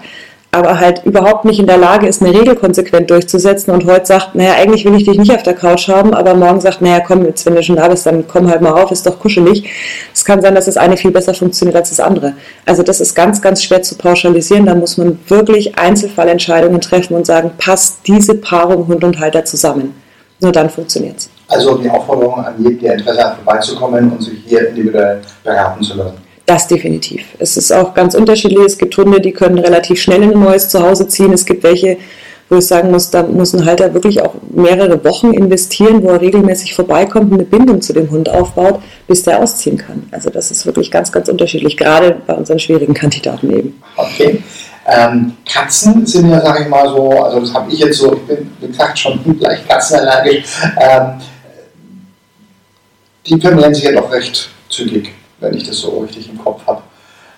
aber 0.51 0.79
halt 0.79 1.06
überhaupt 1.06 1.46
nicht 1.46 1.60
in 1.60 1.68
der 1.68 1.77
Lage 1.77 2.08
ist, 2.08 2.24
eine 2.24 2.34
Regel 2.34 2.56
konsequent 2.56 3.12
durchzusetzen 3.12 3.72
und 3.72 3.86
heute 3.86 4.08
sagt, 4.08 4.34
naja, 4.34 4.53
eigentlich 4.53 4.84
will 4.84 4.96
ich 4.96 5.06
dich 5.06 5.18
nicht 5.18 5.32
auf 5.32 5.44
der 5.44 5.53
Couch 5.53 5.88
haben, 5.88 6.13
aber 6.15 6.34
morgen 6.34 6.60
sagt, 6.60 6.82
naja, 6.82 7.01
komm, 7.01 7.24
jetzt, 7.25 7.46
wenn 7.46 7.56
du 7.56 7.62
schon 7.62 7.75
da 7.75 7.88
bist, 7.88 8.06
dann 8.08 8.27
komm 8.27 8.50
halt 8.50 8.62
mal 8.62 8.72
auf, 8.72 8.91
ist 8.91 9.06
doch 9.06 9.20
kuschelig. 9.20 9.70
Es 10.12 10.25
kann 10.25 10.41
sein, 10.41 10.56
dass 10.56 10.65
das 10.65 10.77
eine 10.77 10.98
viel 10.98 11.12
besser 11.12 11.36
funktioniert 11.36 11.75
als 11.75 11.89
das 11.89 12.00
andere. 12.00 12.34
Also 12.65 12.82
das 12.82 13.00
ist 13.00 13.13
ganz, 13.13 13.41
ganz 13.41 13.62
schwer 13.63 13.84
zu 13.84 13.96
pauschalisieren. 13.96 14.65
Da 14.65 14.74
muss 14.74 14.98
man 14.98 15.20
wirklich 15.27 15.77
Einzelfallentscheidungen 15.77 16.82
treffen 16.82 17.13
und 17.15 17.27
sagen, 17.27 17.51
passt 17.60 18.08
diese 18.08 18.34
Paarung 18.34 18.88
Hund 18.88 19.03
und 19.03 19.20
Halter 19.20 19.46
zusammen. 19.46 19.94
Nur 20.41 20.51
dann 20.51 20.70
funktioniert 20.70 21.18
es. 21.18 21.29
Also 21.48 21.77
die 21.77 21.89
Aufforderung 21.89 22.44
an 22.44 22.56
jeden, 22.58 22.79
der 22.79 22.94
Interesse 22.94 23.24
hat, 23.24 23.36
vorbeizukommen 23.36 24.12
und 24.12 24.22
sich 24.24 24.39
hier 24.48 24.70
individuell 24.70 25.22
beraten 25.44 25.84
zu 25.84 25.98
lassen. 25.98 26.28
Das 26.50 26.68
definitiv. 26.68 27.22
Es 27.38 27.58
ist 27.58 27.72
auch 27.72 27.94
ganz 27.94 28.15
unterschiedlich. 28.15 28.65
Es 28.65 28.79
gibt 28.79 28.98
Hunde, 28.98 29.22
die 29.22 29.34
können 29.34 29.60
relativ 29.60 30.01
schnell 30.01 30.24
in 30.24 30.32
ein 30.32 30.39
neues 30.39 30.68
Zuhause 30.68 31.08
ziehen. 31.08 31.32
Es 31.32 31.46
gibt 31.46 31.62
welche, 31.62 31.98
wo 32.50 32.58
ich 32.58 32.65
sagen 32.65 32.89
muss, 32.89 33.12
da 33.12 33.22
muss 33.22 33.53
ein 33.53 33.65
Halter 33.65 33.94
wirklich 33.94 34.20
auch 34.24 34.34
mehrere 34.50 35.06
Wochen 35.06 35.32
investieren, 35.32 36.01
wo 36.01 36.10
er 36.10 36.22
regelmäßig 36.22 36.74
vorbeikommt 36.74 37.32
und 37.32 37.38
eine 37.38 37.44
Bindung 37.44 37.84
zu 37.84 37.94
dem 37.94 38.10
Hund 38.10 38.29
aufbaut, 38.29 38.82
bis 39.08 39.22
der 39.22 39.38
ausziehen 39.38 39.77
kann. 39.77 40.08
Also 40.10 40.32
das 40.32 40.50
ist 40.50 40.65
wirklich 40.65 40.89
ganz, 40.89 41.12
ganz 41.12 41.29
unterschiedlich, 41.29 41.77
gerade 41.77 42.18
bei 42.25 42.34
unseren 42.34 42.58
schwierigen 42.58 42.96
Kandidaten 42.96 43.51
eben. 43.51 43.84
Okay. 43.96 44.41
Ähm, 44.88 45.34
Katzen 45.48 46.03
sind 46.08 46.32
ja, 46.32 46.41
sage 46.41 46.63
ich 46.63 46.68
mal 46.68 46.89
so, 46.89 47.12
also 47.12 47.41
das 47.41 47.53
habe 47.53 47.72
ich 47.72 47.77
jetzt 47.77 48.00
so, 48.00 48.15
ich 48.15 48.22
bin, 48.24 48.51
wie 48.60 48.68
gesagt, 48.70 48.98
schon 48.98 49.38
gleich 49.38 49.68
katzenallergisch. 49.68 50.46
Ähm, 50.82 51.22
die 53.27 53.39
vermehren 53.39 53.75
sich 53.75 53.84
ja 53.84 53.91
doch 53.91 54.12
recht 54.12 54.50
zügig 54.68 55.12
wenn 55.39 55.53
ich 55.53 55.63
das 55.63 55.77
so 55.77 56.00
richtig 56.00 56.29
im 56.29 56.38
Kopf 56.38 56.62
habe. 56.67 56.81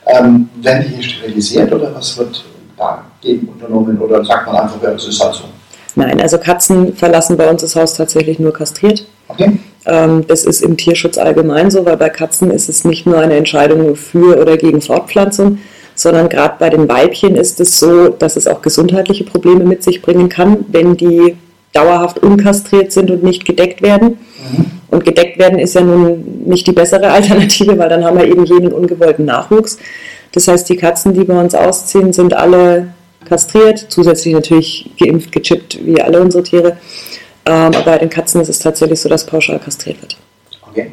Ähm, 0.07 0.49
werden 0.61 0.85
die 0.87 0.95
hier 0.95 1.03
sterilisiert 1.03 1.71
oder 1.71 1.93
was 1.93 2.17
wird 2.17 2.43
dagegen 2.77 3.47
unternommen 3.47 3.99
oder 3.99 4.23
sagt 4.25 4.47
man 4.47 4.55
einfach, 4.57 4.81
ja, 4.81 4.91
das 4.91 5.07
ist 5.07 5.23
halt 5.23 5.35
so? 5.35 5.43
Nein, 5.95 6.21
also 6.21 6.37
Katzen 6.37 6.95
verlassen 6.95 7.37
bei 7.37 7.49
uns 7.49 7.61
das 7.61 7.75
Haus 7.75 7.93
tatsächlich 7.95 8.39
nur 8.39 8.53
kastriert. 8.53 9.05
Okay. 9.27 9.59
Ähm, 9.85 10.25
das 10.27 10.45
ist 10.45 10.61
im 10.61 10.77
Tierschutz 10.77 11.17
allgemein 11.17 11.69
so, 11.69 11.85
weil 11.85 11.97
bei 11.97 12.09
Katzen 12.09 12.51
ist 12.51 12.69
es 12.69 12.85
nicht 12.85 13.05
nur 13.05 13.19
eine 13.19 13.35
Entscheidung 13.35 13.95
für 13.95 14.39
oder 14.39 14.57
gegen 14.57 14.81
Fortpflanzung, 14.81 15.59
sondern 15.95 16.29
gerade 16.29 16.55
bei 16.59 16.69
den 16.69 16.87
Weibchen 16.87 17.35
ist 17.35 17.59
es 17.59 17.77
so, 17.77 18.09
dass 18.09 18.35
es 18.35 18.47
auch 18.47 18.61
gesundheitliche 18.61 19.23
Probleme 19.23 19.65
mit 19.65 19.83
sich 19.83 20.01
bringen 20.01 20.29
kann, 20.29 20.65
wenn 20.69 20.97
die 20.97 21.35
dauerhaft 21.73 22.19
unkastriert 22.19 22.91
sind 22.91 23.11
und 23.11 23.23
nicht 23.23 23.45
gedeckt 23.45 23.81
werden. 23.81 24.17
Mhm. 24.51 24.65
Und 24.89 25.05
gedeckt 25.05 25.39
werden 25.39 25.57
ist 25.57 25.75
ja 25.75 25.81
nun 25.81 26.43
nicht 26.45 26.67
die 26.67 26.73
bessere 26.73 27.09
Alternative, 27.11 27.77
weil 27.77 27.89
dann 27.89 28.03
haben 28.03 28.17
wir 28.17 28.25
eben 28.25 28.45
jenen 28.45 28.73
ungewollten 28.73 29.25
Nachwuchs. 29.25 29.77
Das 30.33 30.47
heißt, 30.47 30.67
die 30.69 30.77
Katzen, 30.77 31.13
die 31.13 31.23
bei 31.23 31.39
uns 31.39 31.55
ausziehen, 31.55 32.13
sind 32.13 32.33
alle 32.33 32.93
kastriert, 33.25 33.85
zusätzlich 33.89 34.33
natürlich 34.33 34.91
geimpft, 34.99 35.31
gechippt, 35.31 35.85
wie 35.85 36.01
alle 36.01 36.21
unsere 36.21 36.43
Tiere. 36.43 36.77
Ähm, 37.45 37.73
aber 37.73 37.83
bei 37.83 37.97
den 37.97 38.09
Katzen 38.09 38.41
ist 38.41 38.49
es 38.49 38.59
tatsächlich 38.59 38.99
so, 38.99 39.09
dass 39.09 39.25
pauschal 39.25 39.59
kastriert 39.59 40.01
wird. 40.01 40.17
Okay. 40.69 40.91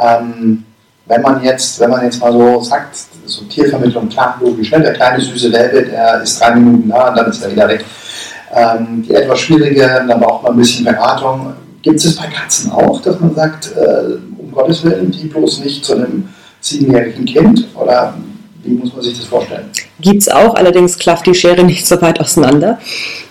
Ähm, 0.00 0.64
wenn 1.06 1.22
man 1.22 1.42
jetzt, 1.42 1.78
wenn 1.78 1.90
man 1.90 2.04
jetzt 2.04 2.20
mal 2.20 2.32
so 2.32 2.60
sagt, 2.60 2.96
so 3.24 3.44
Tiervermittlung, 3.44 4.08
klar, 4.08 4.38
logisch, 4.40 4.70
ne? 4.72 4.80
der 4.80 4.92
kleine 4.92 5.20
süße 5.20 5.52
Welpe, 5.52 5.84
der 5.84 6.22
ist 6.22 6.40
drei 6.40 6.54
Minuten 6.54 6.88
da 6.88 7.10
und 7.10 7.16
dann 7.16 7.30
ist 7.30 7.42
er 7.42 7.52
wieder 7.52 7.68
weg. 7.68 7.84
Ähm, 8.54 9.04
die 9.06 9.14
etwas 9.14 9.40
schwierigeren, 9.40 10.08
da 10.08 10.16
braucht 10.16 10.44
man 10.44 10.52
ein 10.52 10.58
bisschen 10.58 10.84
Beratung. 10.84 11.54
Gibt 11.82 12.04
es 12.04 12.16
bei 12.16 12.26
Katzen 12.26 12.70
auch, 12.70 13.00
dass 13.00 13.18
man 13.20 13.34
sagt, 13.34 13.72
äh, 13.76 14.14
um 14.38 14.52
Gottes 14.52 14.84
Willen, 14.84 15.10
die 15.10 15.26
bloß 15.26 15.64
nicht 15.64 15.84
zu 15.84 15.94
einem 15.94 16.28
siebenjährigen 16.60 17.24
Kind? 17.24 17.66
Oder 17.74 18.14
wie 18.62 18.74
muss 18.74 18.92
man 18.92 19.02
sich 19.02 19.16
das 19.16 19.26
vorstellen? 19.26 19.66
Gibt 20.00 20.22
es 20.22 20.28
auch, 20.28 20.54
allerdings 20.54 20.98
klafft 20.98 21.26
die 21.26 21.34
Schere 21.34 21.64
nicht 21.64 21.86
so 21.86 22.00
weit 22.02 22.20
auseinander. 22.20 22.78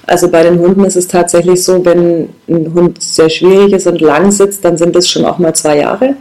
Also 0.08 0.30
bei 0.30 0.44
den 0.44 0.60
Hunden 0.60 0.84
ist 0.86 0.96
es 0.96 1.08
tatsächlich 1.08 1.64
so, 1.64 1.84
wenn 1.84 2.30
ein 2.48 2.74
Hund 2.74 3.02
sehr 3.02 3.30
schwierig 3.30 3.74
ist 3.74 3.88
und 3.88 4.02
lang 4.02 4.32
sitzt, 4.32 4.64
dann 4.64 4.78
sind 4.78 4.96
es 4.96 5.10
schon 5.10 5.26
auch 5.26 5.38
mal 5.38 5.54
zwei 5.54 5.78
Jahre. 5.80 6.16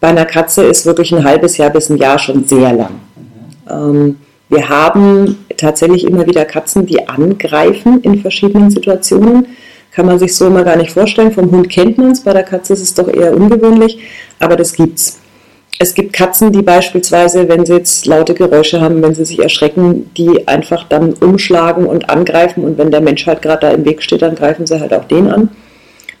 Bei 0.00 0.08
einer 0.08 0.26
Katze 0.26 0.64
ist 0.64 0.86
wirklich 0.86 1.14
ein 1.14 1.24
halbes 1.24 1.56
Jahr 1.56 1.70
bis 1.70 1.88
ein 1.88 1.96
Jahr 1.96 2.18
schon 2.18 2.44
sehr 2.46 2.72
lang. 2.72 3.00
Mhm. 3.16 3.70
Ähm, 3.70 4.16
wir 4.48 4.68
haben 4.68 5.43
tatsächlich 5.56 6.04
immer 6.04 6.26
wieder 6.26 6.44
Katzen, 6.44 6.86
die 6.86 7.08
angreifen 7.08 8.00
in 8.02 8.20
verschiedenen 8.20 8.70
Situationen. 8.70 9.48
Kann 9.92 10.06
man 10.06 10.18
sich 10.18 10.34
so 10.34 10.46
immer 10.46 10.64
gar 10.64 10.76
nicht 10.76 10.92
vorstellen. 10.92 11.32
Vom 11.32 11.50
Hund 11.50 11.68
kennt 11.68 11.98
man 11.98 12.10
es, 12.10 12.22
bei 12.22 12.32
der 12.32 12.42
Katze 12.42 12.72
ist 12.72 12.82
es 12.82 12.94
doch 12.94 13.08
eher 13.08 13.36
ungewöhnlich, 13.36 13.98
aber 14.40 14.56
das 14.56 14.72
gibt's. 14.72 15.20
Es 15.78 15.94
gibt 15.94 16.12
Katzen, 16.12 16.52
die 16.52 16.62
beispielsweise, 16.62 17.48
wenn 17.48 17.66
sie 17.66 17.74
jetzt 17.74 18.06
laute 18.06 18.34
Geräusche 18.34 18.80
haben, 18.80 19.02
wenn 19.02 19.14
sie 19.14 19.24
sich 19.24 19.40
erschrecken, 19.40 20.10
die 20.16 20.46
einfach 20.46 20.84
dann 20.84 21.14
umschlagen 21.14 21.86
und 21.86 22.10
angreifen 22.10 22.64
und 22.64 22.78
wenn 22.78 22.90
der 22.90 23.00
Mensch 23.00 23.26
halt 23.26 23.42
gerade 23.42 23.66
da 23.66 23.70
im 23.70 23.84
Weg 23.84 24.02
steht, 24.02 24.22
dann 24.22 24.36
greifen 24.36 24.66
sie 24.66 24.78
halt 24.80 24.94
auch 24.94 25.04
den 25.04 25.28
an. 25.28 25.50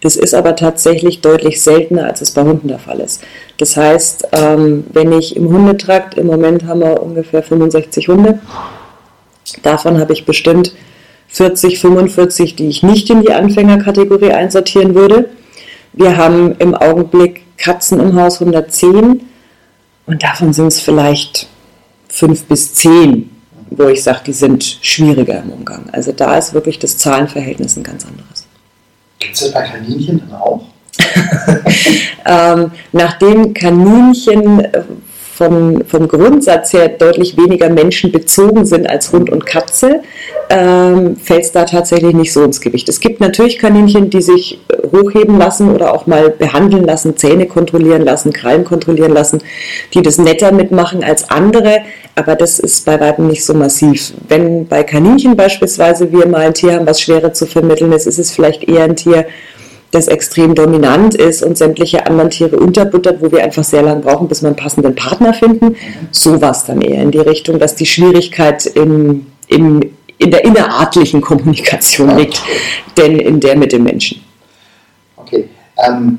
Das 0.04 0.16
ist 0.16 0.34
aber 0.34 0.54
tatsächlich 0.54 1.22
deutlich 1.22 1.62
seltener, 1.62 2.04
als 2.04 2.20
es 2.20 2.32
bei 2.32 2.42
Hunden 2.42 2.68
der 2.68 2.78
Fall 2.78 3.00
ist. 3.00 3.22
Das 3.56 3.74
heißt, 3.74 4.28
ähm, 4.32 4.84
wenn 4.92 5.12
ich 5.12 5.34
im 5.34 5.48
Hundetrakt, 5.48 6.18
im 6.18 6.26
Moment 6.26 6.66
haben 6.66 6.80
wir 6.80 7.02
ungefähr 7.02 7.42
65 7.42 8.08
Hunde, 8.08 8.38
davon 9.62 9.98
habe 9.98 10.12
ich 10.12 10.24
bestimmt 10.24 10.74
40, 11.28 11.80
45, 11.80 12.56
die 12.56 12.68
ich 12.68 12.82
nicht 12.82 13.10
in 13.10 13.22
die 13.22 13.32
Anfängerkategorie 13.32 14.32
einsortieren 14.32 14.94
würde. 14.94 15.30
Wir 15.92 16.16
haben 16.16 16.56
im 16.58 16.74
Augenblick 16.74 17.42
Katzen 17.56 18.00
im 18.00 18.14
Haus 18.20 18.40
110 18.40 19.20
und 20.06 20.22
davon 20.22 20.52
sind 20.52 20.68
es 20.68 20.80
vielleicht 20.80 21.48
5 22.08 22.44
bis 22.44 22.74
10, 22.74 23.30
wo 23.70 23.88
ich 23.88 24.02
sage, 24.02 24.20
die 24.26 24.32
sind 24.32 24.78
schwieriger 24.82 25.42
im 25.42 25.50
Umgang. 25.50 25.88
Also 25.92 26.12
da 26.12 26.36
ist 26.36 26.54
wirklich 26.54 26.78
das 26.78 26.98
Zahlenverhältnis 26.98 27.76
ein 27.76 27.82
ganz 27.82 28.04
anderes. 28.04 28.46
Gibt 29.18 29.34
es 29.34 29.40
das 29.40 29.52
bei 29.52 29.62
Kaninchen 29.62 30.20
dann 30.28 30.40
auch? 30.40 30.64
ähm, 32.26 32.70
nachdem 32.92 33.54
Kaninchen 33.54 34.60
äh, 34.60 34.82
vom, 35.36 35.84
vom 35.86 36.06
Grundsatz 36.06 36.72
her 36.72 36.88
deutlich 36.88 37.36
weniger 37.36 37.68
menschenbezogen 37.68 38.64
sind 38.64 38.88
als 38.88 39.12
Hund 39.12 39.30
und 39.30 39.46
Katze, 39.46 40.02
ähm, 40.48 41.16
fällt 41.16 41.44
es 41.44 41.52
da 41.52 41.64
tatsächlich 41.64 42.14
nicht 42.14 42.32
so 42.32 42.44
ins 42.44 42.60
Gewicht. 42.60 42.88
Es 42.88 43.00
gibt 43.00 43.20
natürlich 43.20 43.58
Kaninchen, 43.58 44.10
die 44.10 44.22
sich 44.22 44.60
äh, 44.68 44.86
hochheben 44.96 45.36
lassen 45.38 45.74
oder 45.74 45.92
auch 45.92 46.06
mal 46.06 46.30
behandeln 46.30 46.84
lassen, 46.84 47.16
Zähne 47.16 47.46
kontrollieren 47.46 48.02
lassen, 48.02 48.32
Krallen 48.32 48.64
kontrollieren 48.64 49.12
lassen, 49.12 49.42
die 49.92 50.02
das 50.02 50.18
netter 50.18 50.52
mitmachen 50.52 51.02
als 51.02 51.28
andere, 51.30 51.80
aber 52.14 52.36
das 52.36 52.60
ist 52.60 52.86
bei 52.86 53.00
weitem 53.00 53.26
nicht 53.26 53.44
so 53.44 53.54
massiv. 53.54 54.12
Wenn 54.28 54.68
bei 54.68 54.84
Kaninchen 54.84 55.36
beispielsweise 55.36 56.12
wir 56.12 56.26
mal 56.26 56.42
ein 56.42 56.54
Tier 56.54 56.74
haben, 56.74 56.86
was 56.86 57.00
schwerer 57.00 57.32
zu 57.32 57.46
vermitteln 57.46 57.90
ist, 57.90 58.06
ist 58.06 58.18
es 58.18 58.30
vielleicht 58.30 58.68
eher 58.68 58.84
ein 58.84 58.94
Tier, 58.94 59.26
das 59.94 60.08
extrem 60.08 60.54
dominant 60.54 61.14
ist 61.14 61.42
und 61.42 61.56
sämtliche 61.56 62.06
anderen 62.06 62.30
Tiere 62.30 62.56
unterbuttert, 62.56 63.22
wo 63.22 63.30
wir 63.30 63.44
einfach 63.44 63.64
sehr 63.64 63.82
lange 63.82 64.00
brauchen, 64.00 64.28
bis 64.28 64.42
wir 64.42 64.48
einen 64.48 64.56
passenden 64.56 64.94
Partner 64.94 65.32
finden. 65.32 65.76
So 66.10 66.40
war 66.40 66.50
es 66.50 66.64
dann 66.64 66.80
eher 66.80 67.02
in 67.02 67.10
die 67.10 67.18
Richtung, 67.18 67.58
dass 67.58 67.74
die 67.76 67.86
Schwierigkeit 67.86 68.66
im, 68.66 69.26
im, 69.48 69.80
in 70.18 70.30
der 70.30 70.44
innerartlichen 70.44 71.20
Kommunikation 71.20 72.16
liegt, 72.16 72.42
denn 72.96 73.18
in 73.18 73.38
der 73.40 73.56
mit 73.56 73.72
dem 73.72 73.84
Menschen. 73.84 74.20
Okay. 75.16 75.48
Ähm, 75.76 76.18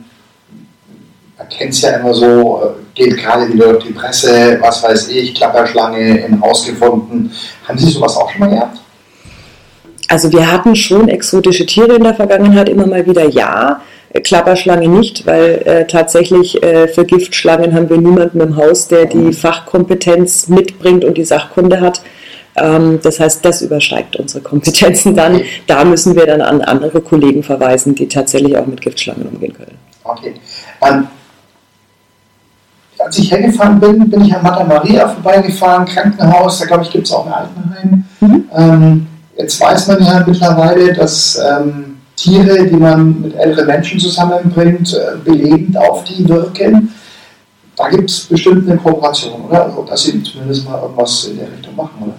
man 1.38 1.50
kennt 1.50 1.74
es 1.74 1.82
ja 1.82 1.98
immer 1.98 2.14
so, 2.14 2.62
äh, 2.64 2.96
geht 2.96 3.18
gerade 3.18 3.52
wieder 3.52 3.74
durch 3.74 3.86
die 3.86 3.94
Presse, 3.94 4.58
was 4.62 4.82
weiß 4.82 5.10
ich, 5.10 5.36
Klapperschlange 5.36 6.26
im 6.26 6.42
Haus 6.42 6.66
gefunden. 6.66 7.32
Haben 7.68 7.78
Sie 7.78 7.92
sowas 7.92 8.16
auch 8.16 8.30
schon 8.32 8.40
mal 8.40 8.50
gehabt? 8.50 8.80
Also 10.08 10.32
wir 10.32 10.52
hatten 10.52 10.76
schon 10.76 11.08
exotische 11.08 11.66
Tiere 11.66 11.96
in 11.96 12.04
der 12.04 12.14
Vergangenheit 12.14 12.70
immer 12.70 12.88
mal 12.88 13.06
wieder, 13.06 13.28
ja. 13.28 13.82
Klapperschlange 14.24 14.88
nicht, 14.88 15.26
weil 15.26 15.62
äh, 15.66 15.88
tatsächlich 15.88 16.64
äh, 16.64 16.88
für 16.88 17.04
Giftschlangen 17.04 17.74
haben 17.74 17.90
wir 17.90 17.98
niemanden 17.98 18.40
im 18.40 18.56
Haus, 18.56 18.88
der 18.88 19.06
die 19.06 19.34
Fachkompetenz 19.34 20.48
mitbringt 20.48 21.04
und 21.04 21.18
die 21.18 21.26
Sachkunde 21.26 21.82
hat. 21.82 22.02
Ähm, 22.56 23.00
das 23.04 23.20
heißt, 23.20 23.44
das 23.44 23.62
übersteigt 23.62 24.16
unsere 24.16 24.42
Kompetenzen 24.42 25.16
dann. 25.16 25.42
Da 25.68 25.84
müssen 25.84 26.16
wir 26.16 26.26
dann 26.26 26.42
an 26.42 26.62
andere 26.62 27.02
Kollegen 27.02 27.44
verweisen, 27.44 27.96
die 27.96 28.08
tatsächlich 28.08 28.58
auch 28.58 28.66
mit 28.66 28.82
Giftschlangen 28.82 29.28
umgehen 29.28 29.54
können. 29.54 29.78
Okay. 30.04 30.36
Ähm, 30.82 31.08
als 32.98 33.18
ich 33.20 33.32
hergefahren 33.32 33.80
bin, 33.80 34.10
bin 34.10 34.24
ich 34.24 34.34
an 34.34 34.42
Mata 34.42 34.64
Maria 34.64 35.10
vorbeigefahren, 35.10 35.86
Krankenhaus, 35.86 36.60
da 36.60 36.66
glaube 36.66 36.84
ich 36.84 36.90
gibt 36.90 37.06
es 37.06 37.14
auch 37.14 37.26
ein 37.26 37.34
Altenheim. 37.34 38.06
Mhm. 38.22 38.50
Ähm, 38.56 39.08
Jetzt 39.38 39.60
weiß 39.60 39.88
man 39.88 40.04
ja 40.04 40.24
mittlerweile, 40.26 40.94
dass 40.94 41.38
ähm, 41.38 41.98
Tiere, 42.16 42.66
die 42.66 42.76
man 42.76 43.22
mit 43.22 43.36
älteren 43.36 43.68
Menschen 43.68 44.00
zusammenbringt, 44.00 44.94
äh, 44.94 45.18
belebend 45.24 45.78
auf 45.78 46.04
die 46.06 46.28
wirken. 46.28 46.94
Da 47.76 47.90
gibt 47.90 48.10
es 48.10 48.22
bestimmt 48.22 48.70
eine 48.70 48.80
Kooperation, 48.80 49.42
oder? 49.42 49.66
Also, 49.66 49.84
dass 49.84 50.04
Sie 50.04 50.24
zumindest 50.24 50.66
mal 50.66 50.82
irgendwas 50.82 51.26
in 51.26 51.38
der 51.38 51.52
Richtung 51.52 51.76
machen, 51.76 51.96
oder? 52.02 52.14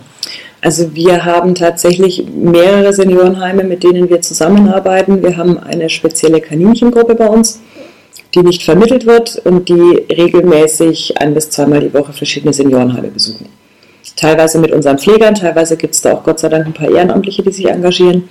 Also 0.60 0.94
wir 0.94 1.24
haben 1.24 1.54
tatsächlich 1.54 2.26
mehrere 2.28 2.92
Seniorenheime, 2.92 3.62
mit 3.62 3.84
denen 3.84 4.08
wir 4.10 4.20
zusammenarbeiten. 4.20 5.22
Wir 5.22 5.36
haben 5.36 5.58
eine 5.58 5.88
spezielle 5.88 6.40
Kaninchengruppe 6.40 7.14
bei 7.14 7.28
uns, 7.28 7.60
die 8.34 8.40
nicht 8.40 8.64
vermittelt 8.64 9.06
wird 9.06 9.36
und 9.44 9.68
die 9.68 10.04
regelmäßig 10.10 11.20
ein 11.20 11.34
bis 11.34 11.50
zweimal 11.50 11.80
die 11.80 11.94
Woche 11.94 12.12
verschiedene 12.12 12.52
Seniorenheime 12.52 13.08
besuchen. 13.08 13.48
Teilweise 14.16 14.58
mit 14.58 14.72
unseren 14.72 14.98
Pflegern, 14.98 15.34
teilweise 15.34 15.76
gibt 15.76 15.94
es 15.94 16.00
da 16.00 16.14
auch 16.14 16.24
Gott 16.24 16.40
sei 16.40 16.48
Dank 16.48 16.66
ein 16.66 16.72
paar 16.72 16.90
Ehrenamtliche, 16.90 17.42
die 17.42 17.52
sich 17.52 17.68
engagieren, 17.68 18.28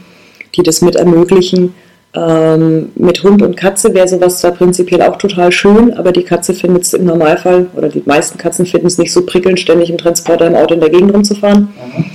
die 0.55 0.63
das 0.63 0.81
mit 0.81 0.95
ermöglichen. 0.95 1.75
Ähm, 2.15 2.91
mit 2.95 3.23
Hund 3.23 3.41
und 3.41 3.55
Katze 3.57 3.93
wäre 3.93 4.07
sowas 4.07 4.39
zwar 4.39 4.51
prinzipiell 4.51 5.01
auch 5.01 5.17
total 5.17 5.51
schön, 5.51 5.93
aber 5.93 6.11
die 6.11 6.23
Katze 6.23 6.53
findet 6.53 6.83
es 6.83 6.93
im 6.93 7.05
Normalfall, 7.05 7.67
oder 7.75 7.89
die 7.89 8.01
meisten 8.05 8.37
Katzen 8.37 8.65
finden 8.65 8.87
es 8.87 8.97
nicht 8.97 9.11
so 9.11 9.25
prickelnd, 9.25 9.59
ständig 9.59 9.89
im 9.89 9.97
Transporter 9.97 10.47
im 10.47 10.55
Auto 10.55 10.73
in 10.73 10.79
der 10.79 10.89
Gegend 10.89 11.13
rumzufahren. 11.13 11.73
Mhm. 11.95 12.05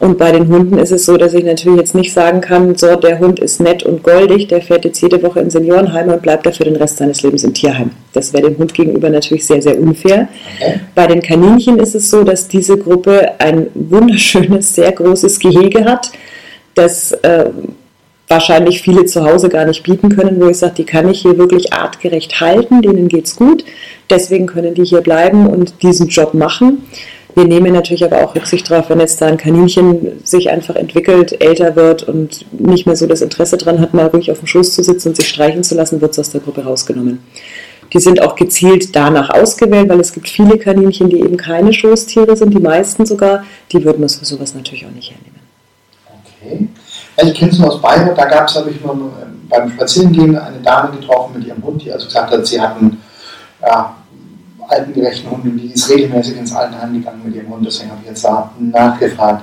Und 0.00 0.16
bei 0.16 0.32
den 0.32 0.48
Hunden 0.48 0.78
ist 0.78 0.92
es 0.92 1.04
so, 1.04 1.18
dass 1.18 1.34
ich 1.34 1.44
natürlich 1.44 1.78
jetzt 1.78 1.94
nicht 1.94 2.14
sagen 2.14 2.40
kann, 2.40 2.74
so, 2.74 2.96
der 2.96 3.18
Hund 3.18 3.38
ist 3.38 3.60
nett 3.60 3.82
und 3.82 4.02
goldig, 4.02 4.48
der 4.48 4.62
fährt 4.62 4.86
jetzt 4.86 5.02
jede 5.02 5.22
Woche 5.22 5.40
in 5.40 5.50
Seniorenheim 5.50 6.08
und 6.08 6.22
bleibt 6.22 6.46
dafür 6.46 6.64
den 6.64 6.76
Rest 6.76 6.96
seines 6.96 7.22
Lebens 7.22 7.44
im 7.44 7.52
Tierheim. 7.52 7.90
Das 8.14 8.32
wäre 8.32 8.48
dem 8.48 8.56
Hund 8.56 8.72
gegenüber 8.72 9.10
natürlich 9.10 9.46
sehr, 9.46 9.60
sehr 9.60 9.78
unfair. 9.78 10.28
Bei 10.94 11.06
den 11.06 11.20
Kaninchen 11.20 11.78
ist 11.78 11.94
es 11.94 12.10
so, 12.10 12.24
dass 12.24 12.48
diese 12.48 12.78
Gruppe 12.78 13.32
ein 13.38 13.66
wunderschönes, 13.74 14.74
sehr 14.74 14.90
großes 14.90 15.38
Gehege 15.38 15.84
hat, 15.84 16.10
das 16.74 17.12
äh, 17.12 17.50
wahrscheinlich 18.26 18.80
viele 18.80 19.04
zu 19.04 19.22
Hause 19.22 19.50
gar 19.50 19.66
nicht 19.66 19.82
bieten 19.82 20.08
können, 20.08 20.40
wo 20.40 20.48
ich 20.48 20.56
sage, 20.56 20.76
die 20.78 20.84
kann 20.84 21.10
ich 21.10 21.20
hier 21.20 21.36
wirklich 21.36 21.74
artgerecht 21.74 22.40
halten, 22.40 22.80
denen 22.80 23.08
geht 23.08 23.26
es 23.26 23.36
gut, 23.36 23.66
deswegen 24.08 24.46
können 24.46 24.72
die 24.72 24.84
hier 24.84 25.02
bleiben 25.02 25.46
und 25.46 25.82
diesen 25.82 26.08
Job 26.08 26.32
machen. 26.32 26.86
Wir 27.34 27.44
nehmen 27.44 27.72
natürlich 27.72 28.04
aber 28.04 28.24
auch 28.24 28.34
Rücksicht 28.34 28.70
darauf, 28.70 28.90
wenn 28.90 29.00
jetzt 29.00 29.20
da 29.20 29.26
ein 29.26 29.36
Kaninchen 29.36 30.20
sich 30.24 30.50
einfach 30.50 30.76
entwickelt, 30.76 31.40
älter 31.40 31.76
wird 31.76 32.02
und 32.02 32.44
nicht 32.58 32.86
mehr 32.86 32.96
so 32.96 33.06
das 33.06 33.22
Interesse 33.22 33.56
dran 33.56 33.80
hat, 33.80 33.94
mal 33.94 34.06
ruhig 34.06 34.30
auf 34.30 34.38
dem 34.38 34.46
Schoß 34.46 34.74
zu 34.74 34.82
sitzen 34.82 35.08
und 35.08 35.16
sich 35.16 35.28
streichen 35.28 35.62
zu 35.62 35.74
lassen, 35.74 36.00
wird 36.00 36.12
es 36.12 36.18
aus 36.18 36.30
der 36.30 36.40
Gruppe 36.40 36.64
rausgenommen. 36.64 37.20
Die 37.92 37.98
sind 37.98 38.22
auch 38.22 38.36
gezielt 38.36 38.94
danach 38.94 39.30
ausgewählt, 39.30 39.88
weil 39.88 40.00
es 40.00 40.12
gibt 40.12 40.28
viele 40.28 40.58
Kaninchen, 40.58 41.08
die 41.08 41.20
eben 41.20 41.36
keine 41.36 41.72
Schoßtiere 41.72 42.36
sind, 42.36 42.54
die 42.54 42.60
meisten 42.60 43.04
sogar, 43.04 43.44
die 43.72 43.84
würden 43.84 44.02
uns 44.02 44.16
für 44.16 44.24
sowas 44.24 44.54
natürlich 44.54 44.86
auch 44.86 44.90
nicht 44.90 45.10
hernehmen. 45.10 45.40
Okay. 46.36 46.68
ich 47.28 47.34
kenne 47.34 47.50
es 47.50 47.58
nur 47.58 47.68
aus 47.68 47.82
Bayreuth, 47.82 48.16
da 48.16 48.24
gab 48.26 48.48
es, 48.48 48.54
habe 48.54 48.70
ich 48.70 48.80
mal 48.82 48.96
beim 49.48 49.70
Spazierengehen 49.72 50.38
eine 50.38 50.60
Dame 50.60 50.96
getroffen 50.96 51.38
mit 51.38 51.48
ihrem 51.48 51.62
Hund, 51.62 51.82
die 51.82 51.92
also 51.92 52.06
gesagt 52.06 52.30
hat, 52.32 52.46
sie 52.46 52.60
hatten 52.60 52.98
ja, 53.60 53.96
altengerechten 54.70 55.30
Hund 55.30 55.44
und 55.44 55.56
die 55.56 55.72
ist 55.72 55.88
regelmäßig 55.90 56.36
ins 56.36 56.54
Altenheim 56.54 56.92
gegangen 56.94 57.20
mit 57.24 57.34
ihrem 57.34 57.48
Hund, 57.48 57.66
deswegen 57.66 57.90
habe 57.90 58.00
ich 58.02 58.08
jetzt 58.08 58.24
da 58.24 58.50
nachgefragt. 58.58 59.42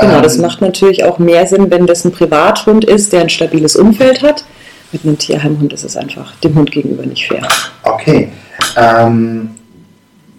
Genau, 0.00 0.20
das 0.20 0.36
ähm, 0.36 0.42
macht 0.42 0.60
natürlich 0.60 1.04
auch 1.04 1.18
mehr 1.18 1.46
Sinn, 1.46 1.70
wenn 1.70 1.86
das 1.86 2.04
ein 2.04 2.12
Privathund 2.12 2.84
ist, 2.84 3.12
der 3.12 3.22
ein 3.22 3.28
stabiles 3.28 3.76
Umfeld 3.76 4.22
hat. 4.22 4.44
Mit 4.92 5.04
einem 5.04 5.18
Tierheimhund 5.18 5.72
ist 5.72 5.84
es 5.84 5.96
einfach 5.96 6.34
dem 6.36 6.54
Hund 6.54 6.70
gegenüber 6.70 7.04
nicht 7.04 7.26
fair. 7.26 7.46
Okay. 7.82 8.30
Ähm, 8.76 9.50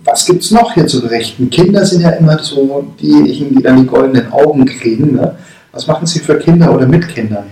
was 0.04 0.26
gibt 0.26 0.44
es 0.44 0.52
noch 0.52 0.74
hier 0.74 0.88
zu 0.88 1.02
berichten? 1.02 1.50
Kinder 1.50 1.86
sind 1.86 2.02
ja 2.02 2.12
immer 2.12 2.40
so 2.40 2.86
diejenigen, 3.00 3.56
die 3.56 3.64
dann 3.64 3.78
die 3.78 3.86
goldenen 3.86 4.32
Augen 4.32 4.66
kriegen. 4.66 5.16
Ne? 5.16 5.36
Was 5.72 5.86
machen 5.86 6.08
Sie 6.08 6.20
für 6.20 6.40
Kinder 6.40 6.74
oder 6.74 6.88
mit 6.88 7.08
Kindern? 7.08 7.46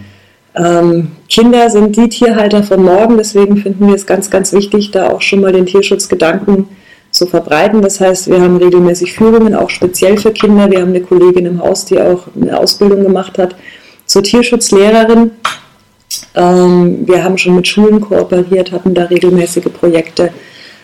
Ähm, 0.57 1.11
Kinder 1.29 1.69
sind 1.69 1.95
die 1.95 2.09
Tierhalter 2.09 2.63
von 2.63 2.83
morgen, 2.83 3.17
deswegen 3.17 3.57
finden 3.57 3.87
wir 3.87 3.95
es 3.95 4.05
ganz, 4.05 4.29
ganz 4.29 4.53
wichtig, 4.53 4.91
da 4.91 5.09
auch 5.09 5.21
schon 5.21 5.41
mal 5.41 5.51
den 5.51 5.65
Tierschutzgedanken 5.65 6.67
zu 7.11 7.27
verbreiten. 7.27 7.81
Das 7.81 7.99
heißt, 7.99 8.29
wir 8.29 8.41
haben 8.41 8.57
regelmäßig 8.57 9.13
Führungen, 9.13 9.55
auch 9.55 9.69
speziell 9.69 10.17
für 10.17 10.31
Kinder. 10.31 10.69
Wir 10.71 10.81
haben 10.81 10.89
eine 10.89 11.01
Kollegin 11.01 11.45
im 11.45 11.61
Haus, 11.61 11.85
die 11.85 11.99
auch 11.99 12.27
eine 12.39 12.57
Ausbildung 12.57 13.03
gemacht 13.03 13.37
hat 13.37 13.55
zur 14.05 14.23
Tierschutzlehrerin. 14.23 15.31
Ähm, 16.35 17.07
wir 17.07 17.23
haben 17.23 17.37
schon 17.37 17.55
mit 17.55 17.67
Schulen 17.67 18.01
kooperiert, 18.01 18.71
hatten 18.71 18.93
da 18.93 19.03
regelmäßige 19.03 19.65
Projekte. 19.65 20.31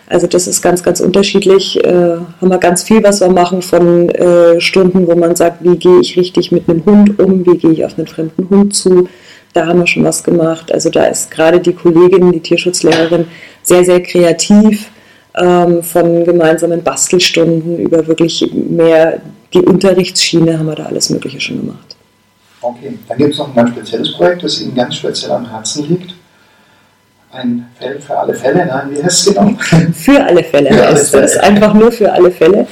Also 0.06 0.26
das 0.26 0.46
ist 0.46 0.60
ganz, 0.60 0.82
ganz 0.82 1.00
unterschiedlich. 1.00 1.82
Äh, 1.82 2.16
haben 2.40 2.50
wir 2.50 2.58
ganz 2.58 2.82
viel, 2.82 3.02
was 3.02 3.20
wir 3.20 3.30
machen 3.30 3.62
von 3.62 4.10
äh, 4.10 4.60
Stunden, 4.60 5.06
wo 5.06 5.14
man 5.14 5.34
sagt, 5.34 5.64
wie 5.64 5.76
gehe 5.76 6.00
ich 6.00 6.16
richtig 6.16 6.52
mit 6.52 6.68
einem 6.68 6.84
Hund 6.84 7.18
um, 7.18 7.46
wie 7.46 7.56
gehe 7.56 7.70
ich 7.70 7.84
auf 7.84 7.96
einen 7.96 8.06
fremden 8.06 8.48
Hund 8.50 8.74
zu, 8.74 9.08
da 9.54 9.66
haben 9.66 9.78
wir 9.78 9.86
schon 9.86 10.04
was 10.04 10.22
gemacht. 10.22 10.70
Also 10.72 10.90
da 10.90 11.04
ist 11.04 11.30
gerade 11.30 11.60
die 11.60 11.72
Kollegin, 11.72 12.32
die 12.32 12.40
Tierschutzlehrerin, 12.40 13.26
sehr, 13.62 13.84
sehr 13.84 14.02
kreativ 14.02 14.90
ähm, 15.36 15.82
von 15.82 16.24
gemeinsamen 16.24 16.82
Bastelstunden 16.82 17.78
über 17.78 18.06
wirklich 18.06 18.52
mehr 18.52 19.20
die 19.54 19.60
Unterrichtsschiene 19.60 20.58
haben 20.58 20.66
wir 20.66 20.74
da 20.74 20.86
alles 20.86 21.10
Mögliche 21.10 21.40
schon 21.40 21.60
gemacht. 21.60 21.96
Okay, 22.60 22.98
dann 23.08 23.18
gibt 23.18 23.32
es 23.32 23.38
noch 23.38 23.48
ein 23.48 23.54
ganz 23.54 23.70
spezielles 23.70 24.12
Projekt, 24.14 24.42
das 24.42 24.60
Ihnen 24.60 24.74
ganz 24.74 24.96
speziell 24.96 25.32
am 25.32 25.48
Herzen 25.48 25.88
liegt 25.88 26.14
ein 27.34 27.66
Fell 27.78 28.00
für 28.00 28.16
alle 28.16 28.34
Fälle, 28.34 28.66
nein, 28.66 28.90
wie 28.90 29.02
heißt 29.02 29.26
es 29.28 29.34
genau? 29.34 29.50
Für 29.92 30.24
alle 30.24 30.44
Fälle 30.44 30.72
für 30.72 30.86
alle 30.86 30.96
Fälle. 30.96 31.22
das, 31.22 31.36
einfach 31.36 31.74
nur 31.74 31.92
für 31.92 32.12
alle 32.12 32.30
Fälle. 32.30 32.66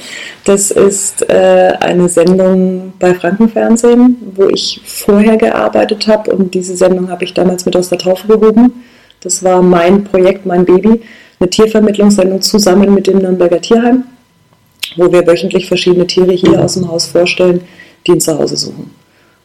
Das 0.45 0.71
ist 0.71 1.29
äh, 1.29 1.73
eine 1.79 2.07
Sendung 2.09 2.93
bei 2.97 3.13
Frankenfernsehen, 3.13 4.15
wo 4.35 4.47
ich 4.47 4.81
vorher 4.85 5.37
gearbeitet 5.37 6.07
habe 6.07 6.31
und 6.31 6.53
diese 6.53 6.75
Sendung 6.75 7.09
habe 7.09 7.23
ich 7.25 7.33
damals 7.33 7.65
mit 7.65 7.75
aus 7.75 7.89
der 7.89 7.97
Taufe 7.97 8.27
gehoben. 8.27 8.83
Das 9.21 9.43
war 9.43 9.61
mein 9.61 10.03
Projekt, 10.05 10.45
mein 10.45 10.65
Baby, 10.65 11.01
eine 11.39 11.49
Tiervermittlungssendung 11.49 12.41
zusammen 12.41 12.93
mit 12.93 13.07
dem 13.07 13.19
Nürnberger 13.19 13.61
Tierheim, 13.61 14.05
wo 14.95 15.11
wir 15.11 15.25
wöchentlich 15.27 15.67
verschiedene 15.67 16.07
Tiere 16.07 16.33
hier 16.33 16.61
aus 16.61 16.75
dem 16.75 16.89
Haus 16.89 17.07
vorstellen, 17.07 17.61
die 18.07 18.13
ein 18.13 18.21
Zuhause 18.21 18.55
suchen. 18.55 18.91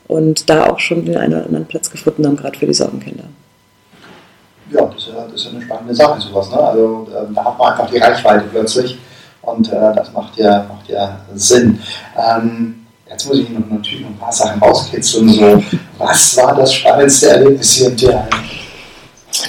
Und 0.07 0.49
da 0.49 0.67
auch 0.67 0.79
schon 0.79 1.05
den 1.05 1.17
einen 1.17 1.35
oder 1.35 1.47
anderen 1.47 1.67
Platz 1.67 1.91
gefunden 1.91 2.27
haben, 2.27 2.37
gerade 2.37 2.59
für 2.59 2.67
die 2.67 2.75
Sorgenkinder 2.75 3.25
ja, 4.71 4.85
das 4.85 5.07
ist, 5.07 5.15
das 5.33 5.41
ist 5.41 5.49
eine 5.49 5.63
spannende 5.63 5.95
Sache, 5.95 6.21
sowas. 6.21 6.51
Ne? 6.51 6.59
Also 6.59 7.09
äh, 7.11 7.35
da 7.35 7.45
hat 7.45 7.59
man 7.59 7.73
einfach 7.73 7.91
die 7.91 7.99
Reichweite 7.99 8.45
plötzlich 8.51 8.99
und 9.43 9.73
äh, 9.73 9.95
das 9.95 10.13
macht 10.13 10.37
ja, 10.37 10.67
macht 10.69 10.89
ja 10.89 11.21
Sinn. 11.35 11.81
Ähm, 12.17 12.87
jetzt 13.09 13.27
muss 13.27 13.39
ich 13.39 13.49
noch, 13.51 13.67
natürlich 13.69 14.03
noch 14.03 14.11
ein 14.11 14.19
paar 14.19 14.33
Sachen 14.33 14.61
rauskitzeln. 14.61 15.29
So, 15.29 15.63
was 15.99 16.37
war 16.37 16.55
das 16.55 16.73
spannendste 16.75 17.31
Erlebnis 17.31 17.73
hier 17.73 17.89
im 17.89 17.97
Tierheim? 17.97 18.29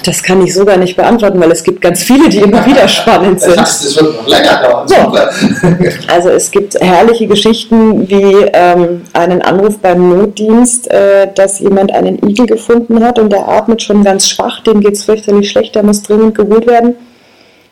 Das 0.04 0.22
kann 0.22 0.44
ich 0.44 0.54
sogar 0.54 0.76
nicht 0.76 0.96
beantworten, 0.96 1.40
weil 1.40 1.50
es 1.50 1.62
gibt 1.62 1.80
ganz 1.80 2.02
viele, 2.02 2.28
die 2.28 2.38
immer 2.38 2.64
wieder 2.66 2.86
spannend 2.88 3.40
sind. 3.40 3.56
Das, 3.56 3.82
das 3.82 3.96
wird 3.96 4.16
noch 4.16 4.26
länger 4.26 4.62
dauern. 4.62 4.88
So. 4.88 4.96
Also 6.08 6.30
es 6.30 6.50
gibt 6.50 6.74
herrliche 6.80 7.26
Geschichten 7.26 8.08
wie 8.08 8.46
ähm, 8.52 9.02
einen 9.12 9.42
Anruf 9.42 9.78
beim 9.78 10.08
Notdienst, 10.08 10.90
äh, 10.90 11.28
dass 11.34 11.60
jemand 11.60 11.92
einen 11.92 12.18
Igel 12.28 12.46
gefunden 12.46 13.02
hat 13.04 13.18
und 13.18 13.30
der 13.30 13.48
atmet 13.48 13.82
schon 13.82 14.02
ganz 14.04 14.28
schwach, 14.28 14.60
dem 14.60 14.80
geht 14.80 14.94
es 14.94 15.04
fürchterlich 15.04 15.50
schlecht, 15.50 15.74
der 15.74 15.82
muss 15.82 16.02
dringend 16.02 16.34
geholt 16.34 16.66
werden. 16.66 16.96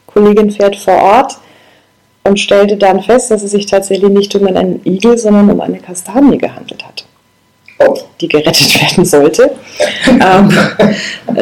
Kollegin 0.06 0.50
fährt 0.50 0.76
vor 0.76 0.96
Ort 0.96 1.38
und 2.24 2.38
stellte 2.38 2.76
dann 2.76 3.02
fest, 3.02 3.30
dass 3.30 3.42
es 3.42 3.50
sich 3.50 3.66
tatsächlich 3.66 4.10
nicht 4.10 4.34
um 4.34 4.46
einen 4.46 4.80
Igel, 4.84 5.18
sondern 5.18 5.50
um 5.50 5.60
eine 5.60 5.78
Kastanie 5.78 6.38
gehandelt 6.38 6.84
hat 6.84 7.04
die 8.20 8.28
gerettet 8.28 8.80
werden 8.80 9.04
sollte. 9.04 9.50
ähm, 10.08 10.52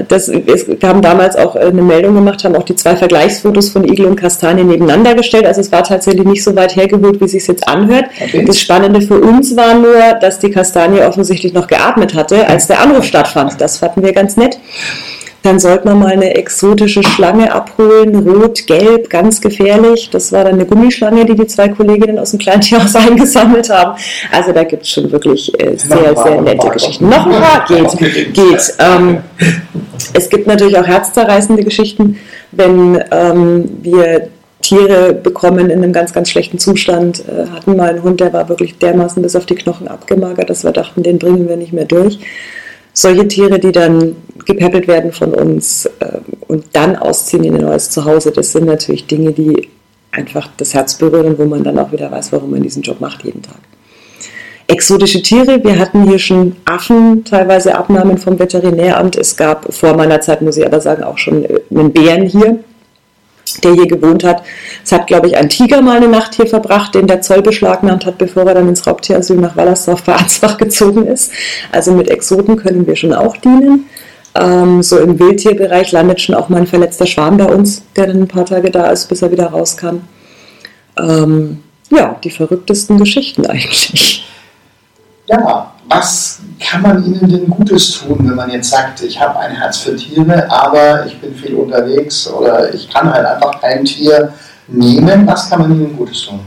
das, 0.09 0.29
wir 0.31 0.89
haben 0.89 1.03
damals 1.03 1.37
auch 1.37 1.57
eine 1.57 1.83
Meldung 1.83 2.15
gemacht, 2.15 2.45
haben 2.45 2.57
auch 2.57 2.65
die 2.65 2.77
zwei 2.77 2.97
Vergleichsfotos 2.97 3.71
von 3.71 3.85
Igel 3.85 4.07
und 4.07 4.17
Kastanie 4.17 4.65
nebeneinander 4.65 5.15
gestellt. 5.15 5.47
Also 5.47 5.61
es 5.61 5.73
war 5.73 5.83
tatsächlich 5.83 6.25
nicht 6.25 6.45
so 6.45 6.55
weit 6.55 6.77
hergeholt, 6.77 7.21
wie 7.21 7.25
es 7.25 7.33
sich 7.33 7.47
jetzt 7.47 7.67
anhört. 7.67 8.07
Okay. 8.23 8.45
Das 8.45 8.61
Spannende 8.61 9.01
für 9.01 9.21
uns 9.21 9.57
war 9.57 9.75
nur, 9.75 10.19
dass 10.21 10.39
die 10.39 10.51
Kastanie 10.51 11.01
offensichtlich 11.03 11.53
noch 11.53 11.67
geatmet 11.67 12.15
hatte, 12.15 12.47
als 12.47 12.67
der 12.67 12.81
Anruf 12.81 13.05
stattfand. 13.05 13.61
Das 13.61 13.79
fanden 13.79 14.03
wir 14.03 14.13
ganz 14.13 14.37
nett 14.37 14.59
dann 15.47 15.61
sollte 15.61 15.87
man 15.87 16.01
mal 16.01 16.13
eine 16.13 16.35
exotische 16.35 17.05
Schlange 17.05 17.53
abholen, 17.53 18.17
rot, 18.29 18.67
gelb, 18.67 19.09
ganz 19.09 19.41
gefährlich. 19.41 20.11
Das 20.11 20.33
war 20.33 20.45
dann 20.45 20.55
eine 20.55 20.67
Gummischlange, 20.67 21.25
die 21.25 21.37
die 21.37 21.47
zwei 21.47 21.69
Kolleginnen 21.69 22.19
aus 22.19 22.33
dem 22.33 22.41
Kleintierhaus 22.41 22.97
eingesammelt 22.97 23.71
haben. 23.71 23.97
Also 24.33 24.53
da 24.53 24.65
gibt 24.65 24.83
es 24.83 24.91
schon 24.91 25.11
wirklich 25.13 25.53
äh, 25.61 25.77
sehr, 25.77 26.17
sehr 26.17 26.41
nette 26.43 26.69
Geschichten. 26.69 27.09
Noch 27.09 27.27
ein 27.27 27.41
paar 27.41 27.65
geht. 27.69 28.35
geht. 28.35 28.75
Ähm, 28.81 29.19
es 30.15 30.29
gibt 30.29 30.49
natürlich 30.49 30.77
auch 30.77 30.87
herzzerreißende 30.87 31.63
Geschichten, 31.63 32.19
wenn 32.51 33.03
ähm, 33.13 33.71
wir 33.83 34.29
Tiere 34.63 35.15
bekommen 35.15 35.71
in 35.71 35.83
einem 35.83 35.93
ganz, 35.93 36.13
ganz 36.13 36.29
schlechten 36.29 36.59
Zustand. 36.59 37.23
Äh, 37.29 37.47
hatten 37.55 37.77
mal 37.77 37.91
einen 37.91 38.03
Hund, 38.03 38.19
der 38.19 38.33
war 38.33 38.49
wirklich 38.49 38.79
dermaßen 38.79 39.23
bis 39.23 39.37
auf 39.37 39.47
die 39.47 39.55
Knochen 39.55 39.87
abgemagert, 39.87 40.51
dass 40.51 40.65
wir 40.65 40.73
dachten, 40.73 41.05
den 41.05 41.21
bringen 41.21 41.49
wir 41.49 41.57
nicht 41.57 41.73
mehr 41.73 41.85
durch 41.85 42.19
solche 42.97 43.29
Tiere, 43.29 43.59
die 43.59 43.73
dann 43.73 44.17
gepäppelt 44.47 44.89
werden 44.89 45.13
von 45.13 45.35
uns 45.35 45.87
äh, 46.01 46.19
und 46.49 46.65
dann 46.73 46.97
ausziehen 46.97 47.45
in 47.45 47.55
ein 47.55 47.61
neues 47.61 47.91
Zuhause, 47.91 48.31
das 48.33 48.53
sind 48.53 48.67
natürlich 48.67 49.07
Dinge, 49.07 49.33
die 49.33 49.69
einfach 50.13 50.49
das 50.57 50.73
Herz 50.73 50.95
berühren, 50.95 51.37
wo 51.39 51.45
man 51.45 51.63
dann 51.63 51.79
auch 51.79 51.93
wieder 51.93 52.11
weiß, 52.11 52.33
warum 52.33 52.53
man 52.53 52.63
diesen 52.63 52.83
Job 52.83 53.01
macht 53.01 53.23
jeden 53.23 53.43
Tag. 53.43 53.59
Exotische 54.67 55.23
Tiere, 55.23 55.63
wir 55.63 55.79
hatten 55.79 56.09
hier 56.09 56.19
schon 56.19 56.57
Affen, 56.65 57.23
teilweise 57.25 57.77
Abnahmen 57.77 58.17
vom 58.17 58.39
Veterinäramt. 58.39 59.17
Es 59.17 59.37
gab 59.37 59.73
vor 59.73 59.95
meiner 59.95 60.21
Zeit, 60.23 60.41
muss 60.41 60.57
ich 60.57 60.67
aber 60.67 60.81
sagen, 60.81 61.05
auch 61.05 61.19
schon 61.19 61.45
äh, 61.45 61.61
einen 61.71 61.93
Bären 61.93 62.25
hier, 62.25 62.61
der 63.63 63.73
hier 63.73 63.87
gewohnt 63.87 64.25
hat. 64.25 64.43
Es 64.85 64.93
hat, 64.93 65.07
glaube 65.07 65.29
ich, 65.29 65.37
ein 65.37 65.49
Tiger 65.49 65.83
mal 65.83 65.97
eine 65.97 66.09
Nacht 66.09 66.35
hier 66.35 66.47
verbracht, 66.47 66.95
den 66.95 67.07
der 67.07 67.21
Zoll 67.21 67.43
beschlagnahmt 67.43 68.07
hat, 68.07 68.19
bevor 68.19 68.45
er 68.45 68.55
dann 68.55 68.69
ins 68.69 68.87
Raubtierasyl 68.87 69.37
nach 69.37 69.57
Wallersdorf 69.57 70.03
bei 70.05 70.15
Ansbach 70.15 70.59
gezogen 70.59 71.07
ist. 71.07 71.33
Also 71.73 71.93
mit 71.93 72.11
Exoten 72.11 72.57
können 72.57 72.87
wir 72.87 72.97
schon 72.97 73.15
auch 73.15 73.37
dienen. 73.37 73.87
Ähm, 74.35 74.83
so 74.83 74.99
im 74.99 75.19
Wildtierbereich 75.19 75.93
landet 75.93 76.21
schon 76.21 76.35
auch 76.35 76.49
mal 76.49 76.59
ein 76.59 76.67
verletzter 76.67 77.07
Schwan 77.07 77.37
bei 77.37 77.47
uns, 77.47 77.83
der 77.97 78.09
dann 78.09 78.23
ein 78.23 78.29
paar 78.29 78.45
Tage 78.45 78.71
da 78.71 78.91
ist, 78.91 79.09
bis 79.09 79.23
er 79.23 79.31
wieder 79.31 79.47
rauskam. 79.47 80.01
Ähm, 80.99 81.63
ja, 81.91 82.19
die 82.23 82.31
verrücktesten 82.31 82.99
Geschichten 82.99 83.47
eigentlich. 83.47 84.25
Ja, 85.29 85.73
was 85.89 86.41
kann 86.61 86.83
man 86.83 87.05
ihnen 87.05 87.29
denn 87.29 87.49
Gutes 87.49 87.99
tun, 87.99 88.19
wenn 88.21 88.35
man 88.35 88.51
jetzt 88.51 88.71
sagt, 88.71 89.03
ich 89.03 89.21
habe 89.21 89.39
ein 89.39 89.53
Herz 89.53 89.79
für 89.79 89.97
Tiere, 89.97 90.51
aber 90.51 91.07
ich 91.07 91.21
bin 91.21 91.35
viel 91.35 91.55
unterwegs 91.55 92.29
oder 92.29 92.73
ich 92.73 92.89
kann 92.89 93.13
halt 93.13 93.27
einfach 93.27 93.63
ein 93.63 93.85
Tier 93.85 94.33
nehmen? 94.69 95.27
Was 95.27 95.51
kann 95.51 95.61
man 95.61 95.73
ihnen 95.73 95.97
Gutes 95.97 96.27
tun? 96.27 96.41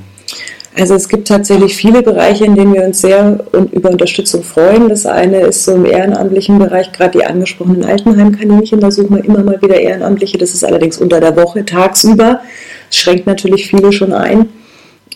Also 0.77 0.93
es 0.93 1.09
gibt 1.09 1.27
tatsächlich 1.27 1.75
viele 1.75 2.01
Bereiche, 2.01 2.45
in 2.45 2.55
denen 2.55 2.73
wir 2.73 2.83
uns 2.83 3.01
sehr 3.01 3.39
über 3.71 3.89
Unterstützung 3.89 4.43
freuen. 4.43 4.87
Das 4.87 5.05
eine 5.05 5.41
ist 5.41 5.65
so 5.65 5.73
im 5.73 5.85
ehrenamtlichen 5.85 6.57
Bereich, 6.59 6.91
gerade 6.93 7.17
die 7.17 7.25
angesprochenen 7.25 7.83
Altenheimkaninchen, 7.83 8.79
da 8.79 8.89
suchen 8.91 9.17
wir 9.17 9.25
immer 9.25 9.43
mal 9.43 9.61
wieder 9.61 9.79
Ehrenamtliche. 9.79 10.37
Das 10.37 10.53
ist 10.53 10.63
allerdings 10.63 10.97
unter 10.97 11.19
der 11.19 11.35
Woche, 11.35 11.65
tagsüber. 11.65 12.41
Das 12.89 12.97
schränkt 12.97 13.27
natürlich 13.27 13.67
viele 13.67 13.91
schon 13.91 14.13
ein. 14.13 14.49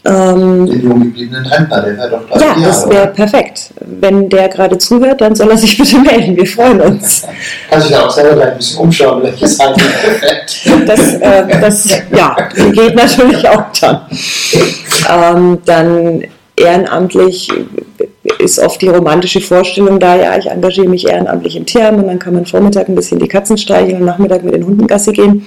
Ähm, 0.05 0.65
den 0.65 0.83
jungen 0.83 1.03
gebliebenen 1.03 1.45
Rentner, 1.45 1.81
der 1.81 1.97
wäre 1.97 2.09
doch 2.09 2.27
gleich 2.27 2.41
Ja, 2.41 2.55
das 2.61 2.89
wäre 2.89 3.07
perfekt. 3.07 3.73
Wenn 3.79 4.29
der 4.29 4.49
gerade 4.49 4.77
zuhört, 4.77 5.21
dann 5.21 5.33
soll 5.33 5.49
er 5.51 5.57
sich 5.57 5.77
bitte 5.79 5.97
melden. 5.99 6.35
Wir 6.35 6.45
freuen 6.45 6.81
uns. 6.81 7.23
Kann 7.69 7.81
sich 7.81 7.91
ja 7.91 8.05
auch 8.05 8.09
selber 8.09 8.35
gleich 8.35 8.51
ein 8.51 8.57
bisschen 8.57 8.79
umschauen, 8.79 9.23
welches 9.23 9.57
Seite 9.57 9.79
gefällt. 9.79 10.87
Das, 10.87 11.13
äh, 11.13 11.61
das 11.61 12.01
ja, 12.11 12.35
geht 12.71 12.95
natürlich 12.95 13.47
auch 13.47 13.63
dann. 13.79 14.01
Ähm, 15.09 15.59
dann 15.65 16.23
ehrenamtlich 16.57 17.49
ist 18.39 18.59
oft 18.59 18.81
die 18.81 18.89
romantische 18.89 19.41
Vorstellung 19.41 19.99
da, 19.99 20.15
ja, 20.15 20.37
ich 20.37 20.47
engagiere 20.47 20.89
mich 20.89 21.07
ehrenamtlich 21.07 21.55
im 21.55 21.65
Tierheim 21.65 21.95
und 21.95 22.07
dann 22.07 22.19
kann 22.19 22.33
man 22.33 22.45
Vormittag 22.45 22.89
ein 22.89 22.95
bisschen 22.95 23.19
die 23.19 23.27
Katzen 23.27 23.57
streicheln 23.57 23.97
und 23.99 24.05
Nachmittag 24.05 24.43
mit 24.43 24.53
den 24.53 24.65
Hunden 24.65 24.87
Gassi 24.87 25.13
gehen. 25.13 25.45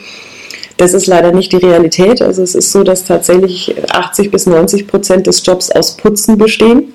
Das 0.77 0.93
ist 0.93 1.07
leider 1.07 1.33
nicht 1.33 1.53
die 1.53 1.57
Realität. 1.57 2.21
Also 2.21 2.43
es 2.43 2.55
ist 2.55 2.71
so, 2.71 2.83
dass 2.83 3.05
tatsächlich 3.05 3.75
80 3.91 4.31
bis 4.31 4.47
90 4.47 4.87
Prozent 4.87 5.27
des 5.27 5.45
Jobs 5.45 5.71
aus 5.71 5.97
Putzen 5.97 6.37
bestehen. 6.37 6.93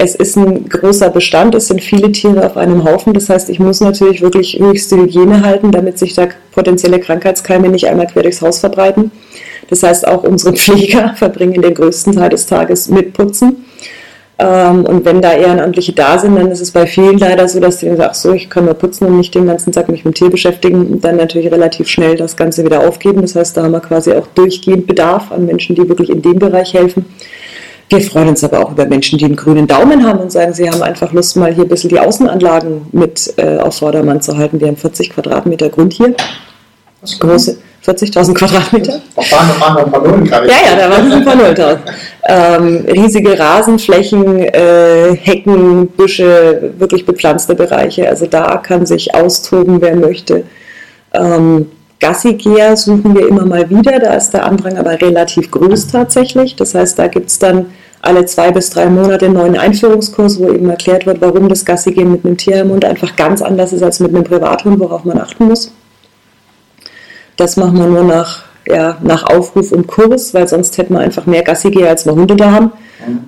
Es 0.00 0.14
ist 0.14 0.36
ein 0.36 0.68
großer 0.68 1.10
Bestand, 1.10 1.56
es 1.56 1.66
sind 1.66 1.82
viele 1.82 2.12
Tiere 2.12 2.46
auf 2.46 2.56
einem 2.56 2.84
Haufen. 2.84 3.12
Das 3.12 3.28
heißt, 3.28 3.50
ich 3.50 3.58
muss 3.58 3.80
natürlich 3.80 4.22
wirklich 4.22 4.56
höchste 4.60 4.96
Hygiene 4.96 5.42
halten, 5.42 5.72
damit 5.72 5.98
sich 5.98 6.14
da 6.14 6.28
potenzielle 6.52 7.00
Krankheitskeime 7.00 7.68
nicht 7.68 7.88
einmal 7.88 8.06
quer 8.06 8.22
durchs 8.22 8.40
Haus 8.40 8.60
verbreiten. 8.60 9.10
Das 9.68 9.82
heißt, 9.82 10.06
auch 10.06 10.22
unsere 10.22 10.52
Pfleger 10.56 11.14
verbringen 11.16 11.62
den 11.62 11.74
größten 11.74 12.14
Teil 12.14 12.30
des 12.30 12.46
Tages 12.46 12.88
mit 12.88 13.12
Putzen. 13.12 13.64
Ähm, 14.40 14.84
und 14.84 15.04
wenn 15.04 15.20
da 15.20 15.32
Ehrenamtliche 15.32 15.92
da 15.92 16.18
sind, 16.18 16.36
dann 16.36 16.50
ist 16.50 16.60
es 16.60 16.70
bei 16.70 16.86
vielen 16.86 17.18
leider 17.18 17.48
so, 17.48 17.58
dass 17.58 17.78
die 17.78 17.86
sagen, 17.86 18.02
ach 18.02 18.14
so, 18.14 18.32
ich 18.32 18.48
kann 18.48 18.66
nur 18.66 18.74
putzen 18.74 19.06
und 19.08 19.16
nicht 19.16 19.34
den 19.34 19.46
ganzen 19.46 19.72
Tag 19.72 19.88
mich 19.88 20.04
mit 20.04 20.14
dem 20.14 20.18
Tier 20.18 20.30
beschäftigen 20.30 20.86
und 20.86 21.04
dann 21.04 21.16
natürlich 21.16 21.50
relativ 21.50 21.88
schnell 21.88 22.16
das 22.16 22.36
Ganze 22.36 22.64
wieder 22.64 22.86
aufgeben. 22.86 23.22
Das 23.22 23.34
heißt, 23.34 23.56
da 23.56 23.64
haben 23.64 23.72
wir 23.72 23.80
quasi 23.80 24.12
auch 24.12 24.28
durchgehend 24.34 24.86
Bedarf 24.86 25.32
an 25.32 25.46
Menschen, 25.46 25.74
die 25.74 25.88
wirklich 25.88 26.10
in 26.10 26.22
dem 26.22 26.38
Bereich 26.38 26.72
helfen. 26.72 27.04
Wir 27.88 28.00
freuen 28.02 28.28
uns 28.28 28.44
aber 28.44 28.60
auch 28.60 28.72
über 28.72 28.86
Menschen, 28.86 29.18
die 29.18 29.24
einen 29.24 29.36
grünen 29.36 29.66
Daumen 29.66 30.06
haben 30.06 30.20
und 30.20 30.30
sagen, 30.30 30.52
sie 30.52 30.70
haben 30.70 30.82
einfach 30.82 31.12
Lust, 31.12 31.36
mal 31.36 31.52
hier 31.52 31.64
ein 31.64 31.68
bisschen 31.68 31.88
die 31.88 31.98
Außenanlagen 31.98 32.82
mit 32.92 33.32
äh, 33.38 33.56
auf 33.56 33.78
Vordermann 33.78 34.20
zu 34.20 34.36
halten. 34.36 34.60
Wir 34.60 34.68
haben 34.68 34.76
40 34.76 35.10
Quadratmeter 35.10 35.70
Grund 35.70 35.94
hier. 35.94 36.14
Große, 37.20 37.58
40.000 37.86 38.34
Quadratmeter. 38.34 39.00
Da 39.14 39.22
waren 39.30 39.48
noch 39.48 39.84
ein 39.84 39.90
paar 39.90 40.02
Nullen 40.02 40.24
gerade. 40.24 40.48
Ja, 40.48 40.54
ja, 40.70 40.76
da 40.76 40.90
waren 40.90 41.12
ein 41.12 41.24
paar 41.24 41.36
Nullen 41.36 41.54
drauf. 41.54 41.78
Ähm, 42.28 42.84
riesige 42.90 43.38
Rasenflächen, 43.38 44.38
äh, 44.38 45.16
Hecken, 45.16 45.88
Büsche, 45.88 46.72
wirklich 46.78 47.06
bepflanzte 47.06 47.54
Bereiche. 47.54 48.08
Also 48.08 48.26
da 48.26 48.56
kann 48.58 48.84
sich 48.84 49.14
austoben, 49.14 49.80
wer 49.80 49.96
möchte. 49.96 50.44
Ähm, 51.14 51.70
Gassigeher 52.00 52.76
suchen 52.76 53.16
wir 53.16 53.26
immer 53.28 53.44
mal 53.44 53.68
wieder, 53.70 53.98
da 53.98 54.14
ist 54.14 54.30
der 54.30 54.44
Andrang 54.44 54.76
aber 54.76 55.00
relativ 55.00 55.50
groß 55.50 55.88
tatsächlich. 55.88 56.54
Das 56.54 56.74
heißt, 56.74 56.98
da 56.98 57.08
gibt 57.08 57.28
es 57.28 57.38
dann 57.38 57.66
alle 58.02 58.24
zwei 58.26 58.52
bis 58.52 58.70
drei 58.70 58.86
Monate 58.86 59.26
einen 59.26 59.34
neuen 59.34 59.56
Einführungskurs, 59.56 60.38
wo 60.38 60.50
eben 60.50 60.70
erklärt 60.70 61.06
wird, 61.06 61.20
warum 61.20 61.48
das 61.48 61.64
Gassigehen 61.64 62.12
mit 62.12 62.24
einem 62.24 62.36
Tier 62.36 62.60
im 62.60 62.68
Mund 62.68 62.84
einfach 62.84 63.16
ganz 63.16 63.42
anders 63.42 63.72
ist 63.72 63.82
als 63.82 63.98
mit 63.98 64.14
einem 64.14 64.22
Privathund, 64.22 64.78
worauf 64.78 65.04
man 65.04 65.18
achten 65.18 65.46
muss. 65.46 65.72
Das 67.38 67.56
machen 67.56 67.78
wir 67.78 67.86
nur 67.86 68.02
nach, 68.02 68.42
ja, 68.66 68.98
nach 69.00 69.22
Aufruf 69.22 69.72
und 69.72 69.86
Kurs, 69.86 70.34
weil 70.34 70.48
sonst 70.48 70.76
hätten 70.76 70.94
wir 70.94 71.00
einfach 71.00 71.24
mehr 71.24 71.42
Gassigeher, 71.42 71.88
als 71.88 72.04
wir 72.04 72.12
Hunde 72.12 72.36
da 72.36 72.50
haben. 72.50 72.72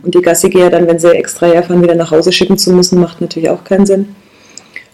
Und 0.03 0.15
die 0.15 0.21
Gassigeher 0.21 0.69
dann, 0.69 0.87
wenn 0.89 0.99
sie 0.99 1.13
extra 1.13 1.47
herfahren, 1.47 1.83
wieder 1.83 1.95
nach 1.95 2.11
Hause 2.11 2.33
schicken 2.33 2.59
zu 2.59 2.73
müssen, 2.73 3.01
macht 3.01 3.21
natürlich 3.21 3.49
auch 3.49 3.63
keinen 3.63 3.87
Sinn. 3.87 4.15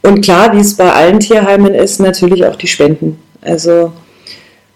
Und 0.03 0.21
klar, 0.21 0.53
wie 0.53 0.61
es 0.61 0.77
bei 0.77 0.93
allen 0.93 1.19
Tierheimen 1.19 1.75
ist, 1.75 1.99
natürlich 1.99 2.45
auch 2.45 2.57
die 2.57 2.67
Spenden. 2.67 3.19
Also 3.41 3.91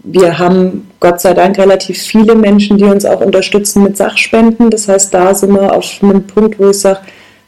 wir 0.00 0.38
haben 0.38 0.88
Gott 1.00 1.20
sei 1.20 1.34
Dank 1.34 1.58
relativ 1.58 2.00
viele 2.00 2.34
Menschen, 2.34 2.78
die 2.78 2.84
uns 2.84 3.04
auch 3.04 3.20
unterstützen 3.20 3.82
mit 3.82 3.98
Sachspenden. 3.98 4.70
Das 4.70 4.88
heißt, 4.88 5.12
da 5.12 5.34
sind 5.34 5.52
wir 5.52 5.74
auf 5.76 5.84
einem 6.02 6.26
Punkt, 6.26 6.58
wo 6.58 6.70
ich 6.70 6.80
sage, 6.80 7.00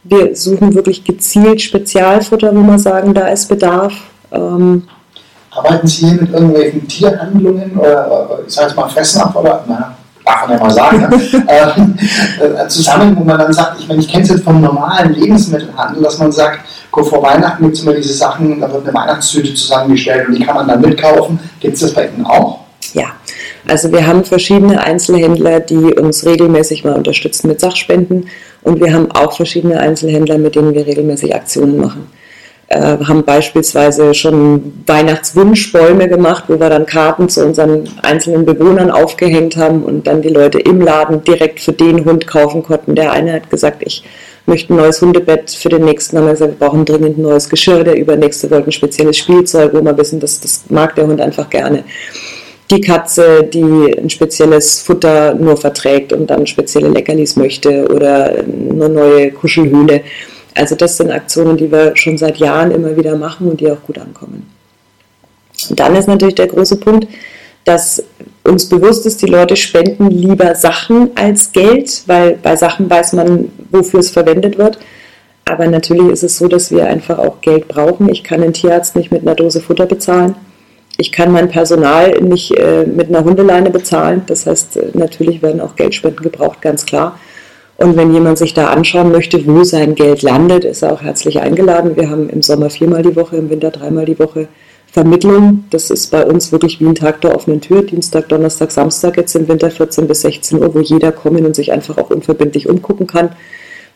wir 0.04 0.36
suchen 0.36 0.74
wirklich 0.74 1.04
gezielt 1.04 1.62
Spezialfutter, 1.62 2.54
wo 2.54 2.60
wir 2.60 2.78
sagen, 2.78 3.14
da 3.14 3.28
ist 3.28 3.48
Bedarf. 3.48 3.94
Ähm, 4.30 4.82
Arbeiten 5.54 5.86
Sie 5.86 6.06
hier 6.06 6.20
mit 6.20 6.32
irgendwelchen 6.32 6.88
Tierhandlungen 6.88 7.76
oder 7.76 8.40
ich 8.46 8.54
sage 8.54 8.68
jetzt 8.68 8.76
mal 8.76 8.88
Fressnapf 8.88 9.36
oder 9.36 9.62
na, 9.66 9.94
darf 10.24 10.48
man 10.48 10.56
ja 10.56 10.64
mal 10.64 10.70
sagen, 10.70 11.00
ne? 11.00 11.08
Ähm, 11.48 11.96
äh, 12.40 12.68
zusammen, 12.68 13.16
wo 13.18 13.24
man 13.24 13.38
dann 13.38 13.52
sagt, 13.52 13.80
ich 13.80 13.88
meine, 13.88 14.00
ich 14.00 14.08
kenne 14.08 14.22
es 14.22 14.30
jetzt 14.30 14.44
vom 14.44 14.60
normalen 14.60 15.12
Lebensmittelhandel, 15.12 16.02
dass 16.02 16.18
man 16.18 16.32
sagt, 16.32 16.60
kurz 16.90 17.08
vor 17.08 17.22
Weihnachten 17.22 17.64
gibt 17.64 17.76
es 17.76 17.82
immer 17.82 17.92
diese 17.94 18.14
Sachen, 18.14 18.60
da 18.60 18.72
wird 18.72 18.86
eine 18.86 18.94
Weihnachtstüte 18.94 19.54
zusammengestellt 19.54 20.28
und 20.28 20.38
die 20.38 20.44
kann 20.44 20.54
man 20.54 20.68
dann 20.68 20.80
mitkaufen. 20.80 21.38
Gibt 21.60 21.74
es 21.74 21.80
das 21.80 21.92
bei 21.92 22.08
Ihnen 22.08 22.24
auch? 22.24 22.60
Ja, 22.94 23.06
also 23.68 23.92
wir 23.92 24.06
haben 24.06 24.24
verschiedene 24.24 24.82
Einzelhändler, 24.82 25.60
die 25.60 25.94
uns 25.94 26.24
regelmäßig 26.24 26.84
mal 26.84 26.94
unterstützen 26.94 27.48
mit 27.48 27.60
Sachspenden 27.60 28.28
und 28.62 28.80
wir 28.80 28.92
haben 28.92 29.10
auch 29.12 29.36
verschiedene 29.36 29.78
Einzelhändler, 29.80 30.38
mit 30.38 30.54
denen 30.54 30.74
wir 30.74 30.86
regelmäßig 30.86 31.34
Aktionen 31.34 31.78
machen. 31.78 32.06
Äh, 32.72 33.04
haben 33.04 33.22
beispielsweise 33.22 34.14
schon 34.14 34.72
Weihnachtswunschbäume 34.86 36.08
gemacht, 36.08 36.44
wo 36.48 36.58
wir 36.58 36.70
dann 36.70 36.86
Karten 36.86 37.28
zu 37.28 37.44
unseren 37.44 37.86
einzelnen 38.00 38.46
Bewohnern 38.46 38.90
aufgehängt 38.90 39.58
haben 39.58 39.82
und 39.82 40.06
dann 40.06 40.22
die 40.22 40.30
Leute 40.30 40.58
im 40.58 40.80
Laden 40.80 41.22
direkt 41.22 41.60
für 41.60 41.74
den 41.74 42.06
Hund 42.06 42.26
kaufen 42.26 42.62
konnten. 42.62 42.94
Der 42.94 43.12
eine 43.12 43.34
hat 43.34 43.50
gesagt, 43.50 43.82
ich 43.84 44.04
möchte 44.46 44.72
ein 44.72 44.78
neues 44.78 45.02
Hundebett 45.02 45.50
für 45.50 45.68
den 45.68 45.84
nächsten, 45.84 46.16
haben 46.16 46.24
wir 46.24 46.32
gesagt, 46.32 46.58
wir 46.58 46.66
brauchen 46.66 46.86
dringend 46.86 47.18
ein 47.18 47.22
neues 47.22 47.50
Geschirr, 47.50 47.84
der 47.84 47.98
übernächste 47.98 48.50
wollte 48.50 48.70
ein 48.70 48.72
spezielles 48.72 49.18
Spielzeug, 49.18 49.74
wo 49.74 49.84
wir 49.84 49.98
wissen, 49.98 50.18
dass 50.18 50.40
das 50.40 50.64
mag 50.70 50.94
der 50.94 51.06
Hund 51.06 51.20
einfach 51.20 51.50
gerne. 51.50 51.84
Die 52.70 52.80
Katze, 52.80 53.44
die 53.52 53.94
ein 53.98 54.08
spezielles 54.08 54.80
Futter 54.80 55.34
nur 55.34 55.58
verträgt 55.58 56.14
und 56.14 56.30
dann 56.30 56.46
spezielle 56.46 56.88
Leckerlis 56.88 57.36
möchte 57.36 57.86
oder 57.92 58.30
eine 58.30 58.88
neue 58.88 59.30
Kuschelhöhle. 59.30 60.00
Also 60.54 60.74
das 60.74 60.96
sind 60.96 61.10
Aktionen, 61.10 61.56
die 61.56 61.70
wir 61.70 61.96
schon 61.96 62.18
seit 62.18 62.38
Jahren 62.38 62.70
immer 62.70 62.96
wieder 62.96 63.16
machen 63.16 63.48
und 63.48 63.60
die 63.60 63.70
auch 63.70 63.82
gut 63.82 63.98
ankommen. 63.98 64.50
Und 65.70 65.80
dann 65.80 65.96
ist 65.96 66.08
natürlich 66.08 66.34
der 66.34 66.48
große 66.48 66.76
Punkt, 66.76 67.08
dass 67.64 68.02
uns 68.44 68.68
bewusst 68.68 69.06
ist, 69.06 69.22
die 69.22 69.26
Leute 69.26 69.56
spenden 69.56 70.10
lieber 70.10 70.54
Sachen 70.54 71.10
als 71.14 71.52
Geld, 71.52 72.02
weil 72.06 72.36
bei 72.42 72.56
Sachen 72.56 72.90
weiß 72.90 73.12
man, 73.12 73.50
wofür 73.70 74.00
es 74.00 74.10
verwendet 74.10 74.58
wird. 74.58 74.78
Aber 75.44 75.66
natürlich 75.66 76.08
ist 76.08 76.22
es 76.22 76.38
so, 76.38 76.48
dass 76.48 76.70
wir 76.70 76.86
einfach 76.86 77.18
auch 77.18 77.40
Geld 77.40 77.68
brauchen. 77.68 78.08
Ich 78.08 78.24
kann 78.24 78.40
den 78.40 78.52
Tierarzt 78.52 78.96
nicht 78.96 79.12
mit 79.12 79.22
einer 79.22 79.34
Dose 79.34 79.60
Futter 79.60 79.86
bezahlen. 79.86 80.34
Ich 80.98 81.10
kann 81.10 81.32
mein 81.32 81.48
Personal 81.48 82.20
nicht 82.20 82.56
äh, 82.56 82.84
mit 82.84 83.08
einer 83.08 83.24
Hundeleine 83.24 83.70
bezahlen. 83.70 84.22
Das 84.26 84.46
heißt, 84.46 84.76
äh, 84.76 84.90
natürlich 84.94 85.42
werden 85.42 85.60
auch 85.60 85.74
Geldspenden 85.76 86.22
gebraucht, 86.22 86.60
ganz 86.60 86.84
klar. 86.86 87.18
Und 87.78 87.96
wenn 87.96 88.12
jemand 88.12 88.38
sich 88.38 88.54
da 88.54 88.68
anschauen 88.68 89.10
möchte, 89.10 89.44
wo 89.46 89.64
sein 89.64 89.94
Geld 89.94 90.22
landet, 90.22 90.64
ist 90.64 90.82
er 90.82 90.92
auch 90.92 91.02
herzlich 91.02 91.40
eingeladen. 91.40 91.96
Wir 91.96 92.10
haben 92.10 92.28
im 92.28 92.42
Sommer 92.42 92.70
viermal 92.70 93.02
die 93.02 93.16
Woche, 93.16 93.36
im 93.36 93.50
Winter 93.50 93.70
dreimal 93.70 94.04
die 94.04 94.18
Woche 94.18 94.48
Vermittlung. 94.92 95.64
Das 95.70 95.90
ist 95.90 96.10
bei 96.10 96.24
uns 96.24 96.52
wirklich 96.52 96.78
wie 96.78 96.86
ein 96.86 96.94
Tag 96.94 97.22
der 97.22 97.34
offenen 97.34 97.62
Tür, 97.62 97.82
Dienstag, 97.82 98.28
Donnerstag, 98.28 98.70
Samstag, 98.70 99.16
jetzt 99.16 99.34
im 99.34 99.48
Winter 99.48 99.70
14 99.70 100.06
bis 100.06 100.20
16 100.20 100.60
Uhr, 100.60 100.74
wo 100.74 100.80
jeder 100.80 101.12
kommen 101.12 101.46
und 101.46 101.56
sich 101.56 101.72
einfach 101.72 101.96
auch 101.96 102.10
unverbindlich 102.10 102.68
umgucken 102.68 103.06
kann. 103.06 103.30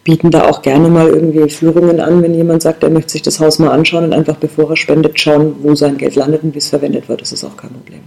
Bieten 0.05 0.31
da 0.31 0.49
auch 0.49 0.63
gerne 0.63 0.89
mal 0.89 1.09
irgendwie 1.09 1.51
Führungen 1.51 2.01
an, 2.01 2.23
wenn 2.23 2.33
jemand 2.33 2.63
sagt, 2.63 2.83
er 2.83 2.91
möchte 2.91 3.13
sich 3.13 3.23
das 3.23 3.41
Haus 3.41 3.59
mal 3.59 3.71
anschauen 3.71 4.05
und 4.05 4.15
einfach 4.15 4.37
bevor 4.37 4.71
er 4.71 4.77
spendet, 4.77 5.21
schauen, 5.21 5.57
wo 5.61 5.75
sein 5.75 5.99
Geld 5.99 6.15
landet 6.15 6.45
und 6.45 6.55
wie 6.55 6.59
es 6.59 6.69
verwendet 6.71 7.09
wird. 7.11 7.21
Das 7.21 7.33
ist 7.33 7.45
auch 7.45 7.57
kein 7.57 7.71
Problem. 7.71 8.01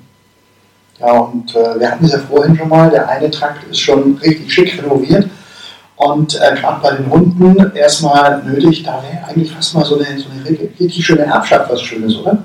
Ja, 0.99 1.19
und 1.19 1.55
äh, 1.55 1.79
wir 1.79 1.91
hatten 1.91 2.05
es 2.05 2.13
ja 2.13 2.19
vorhin 2.19 2.55
schon 2.57 2.69
mal, 2.69 2.89
der 2.89 3.07
eine 3.07 3.29
Trakt 3.29 3.69
ist 3.69 3.79
schon 3.79 4.17
richtig 4.23 4.51
schick 4.51 4.81
renoviert 4.81 5.29
Und 5.99 6.35
äh, 6.35 6.55
gerade 6.55 6.81
bei 6.81 6.95
den 6.95 7.11
Hunden 7.11 7.75
erstmal 7.75 8.41
nötig, 8.43 8.83
da 8.83 9.03
wäre 9.03 9.27
eigentlich 9.27 9.51
fast 9.51 9.75
mal 9.75 9.83
so 9.83 9.95
eine, 9.95 10.05
so 10.17 10.27
eine 10.29 10.57
richtig 10.79 11.05
schöne 11.05 11.23
Erbschaft 11.23 11.69
was 11.69 11.81
Schönes, 11.81 12.15
oder? 12.15 12.37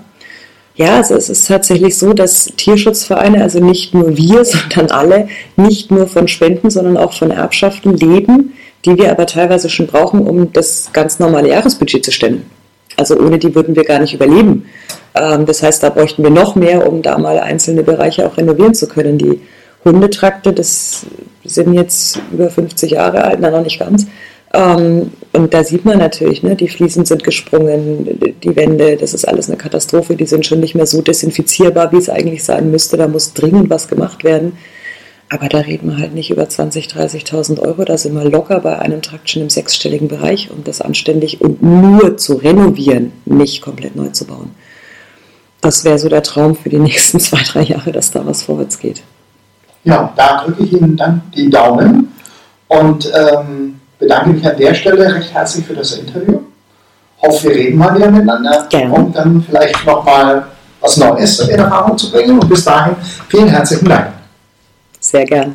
Ja, 0.75 0.97
also 0.97 1.15
es 1.15 1.29
ist 1.29 1.47
tatsächlich 1.47 1.97
so, 1.97 2.15
dass 2.15 2.47
Tierschutzvereine, 2.47 3.41
also 3.41 3.61
nicht 3.61 3.95
nur 3.95 4.17
wir, 4.17 4.45
sondern 4.45 4.91
alle, 4.91 5.29
nicht 5.55 5.93
nur 5.93 6.09
von 6.09 6.27
Spenden, 6.27 6.69
sondern 6.69 6.97
auch 6.97 7.13
von 7.13 7.31
Erbschaften 7.31 7.97
leben, 7.97 8.55
die 8.85 8.99
wir 8.99 9.13
aber 9.13 9.27
teilweise 9.27 9.71
schon 9.71 9.87
brauchen, 9.87 10.27
um 10.27 10.53
das 10.53 10.91
ganz 10.93 11.21
normale 11.21 11.51
Jahresbudget 11.51 12.05
zu 12.05 12.11
stemmen. 12.11 12.51
Also 12.97 13.17
ohne 13.17 13.39
die 13.39 13.55
würden 13.55 13.77
wir 13.77 13.85
gar 13.85 14.01
nicht 14.01 14.15
überleben. 14.15 14.67
Ähm, 15.15 15.47
das 15.47 15.63
heißt, 15.63 15.81
da 15.81 15.91
bräuchten 15.91 16.25
wir 16.25 16.31
noch 16.31 16.57
mehr, 16.57 16.89
um 16.89 17.03
da 17.03 17.19
mal 17.19 17.39
einzelne 17.39 17.85
Bereiche 17.85 18.27
auch 18.27 18.37
renovieren 18.37 18.75
zu 18.75 18.89
können. 18.89 19.17
Die 19.17 19.41
Hundetrakte, 19.85 20.53
das 20.53 21.07
sind 21.45 21.75
jetzt 21.75 22.21
über 22.33 22.51
50 22.51 22.93
Jahre 22.93 23.25
alt, 23.25 23.39
na 23.41 23.51
noch 23.51 23.63
nicht 23.63 23.79
ganz. 23.79 24.07
Ähm, 24.55 25.11
und 25.33 25.53
da 25.53 25.65
sieht 25.65 25.85
man 25.85 25.99
natürlich, 25.99 26.43
ne, 26.43 26.55
die 26.55 26.69
Fliesen 26.69 27.05
sind 27.05 27.25
gesprungen, 27.25 28.19
die 28.43 28.57
Wände, 28.57 28.97
das 28.97 29.13
ist 29.13 29.27
alles 29.27 29.49
eine 29.49 29.59
Katastrophe, 29.59 30.15
die 30.15 30.27
sind 30.27 30.47
schon 30.47 30.61
nicht 30.61 30.75
mehr 30.75 30.87
so 30.87 31.03
desinfizierbar, 31.03 31.93
wie 31.93 31.99
es 31.99 32.09
eigentlich 32.09 32.45
sein 32.45 32.71
müsste. 32.71 32.97
Da 32.97 33.09
muss 33.09 33.35
dringend 33.35 33.69
was 33.69 33.89
gemacht 33.89 34.23
werden. 34.23 34.57
Aber 35.31 35.49
da 35.49 35.59
reden 35.59 35.89
wir 35.89 35.99
halt 35.99 36.15
nicht 36.15 36.31
über 36.31 36.45
20.000, 36.45 36.95
30.000 36.95 37.59
Euro. 37.61 37.85
Da 37.85 37.99
sind 37.99 38.15
wir 38.15 38.25
locker 38.25 38.61
bei 38.61 38.79
einem 38.79 39.03
Trakt 39.03 39.29
schon 39.29 39.43
im 39.43 39.51
sechsstelligen 39.51 40.07
Bereich, 40.07 40.51
um 40.51 40.63
das 40.63 40.81
anständig 40.81 41.41
und 41.41 41.63
nur 41.63 42.17
zu 42.17 42.35
renovieren, 42.35 43.13
nicht 43.25 43.61
komplett 43.61 43.97
neu 43.97 44.11
zu 44.11 44.27
bauen. 44.27 44.51
Das 45.61 45.85
wäre 45.85 45.99
so 45.99 46.09
der 46.09 46.23
Traum 46.23 46.55
für 46.55 46.69
die 46.69 46.79
nächsten 46.79 47.19
zwei, 47.21 47.43
drei 47.43 47.63
Jahre, 47.63 47.91
dass 47.91 48.13
da 48.13 48.25
was 48.25 48.45
vorwärts 48.45 48.79
geht. 48.79 49.03
Ja, 49.85 50.13
da 50.17 50.45
drücke 50.45 50.65
ich 50.65 50.73
Ihnen 50.73 50.97
dann 50.97 51.23
die 51.35 51.51
Daumen 51.51 52.15
und 52.69 53.13
ähm, 53.15 53.81
bedanke 53.99 54.31
mich 54.31 54.47
an 54.47 54.57
der 54.57 54.75
Stelle 54.75 55.15
recht 55.15 55.33
herzlich 55.33 55.67
für 55.67 55.75
das 55.75 55.93
Interview. 55.93 56.41
Hoffe, 57.21 57.49
wir 57.49 57.55
reden 57.55 57.79
mal 57.79 57.95
wieder 57.95 58.11
miteinander, 58.11 58.67
Gerne. 58.69 58.93
um 58.93 59.13
dann 59.13 59.43
vielleicht 59.43 59.85
nochmal 59.87 60.47
was 60.81 60.97
Neues 60.97 61.39
in 61.41 61.59
Erfahrung 61.59 61.97
zu 61.97 62.11
bringen. 62.11 62.39
Und 62.39 62.49
bis 62.49 62.65
dahin 62.65 62.97
vielen 63.29 63.49
herzlichen 63.49 63.89
Dank. 63.89 64.09
Sehr 65.01 65.25
gern. 65.25 65.55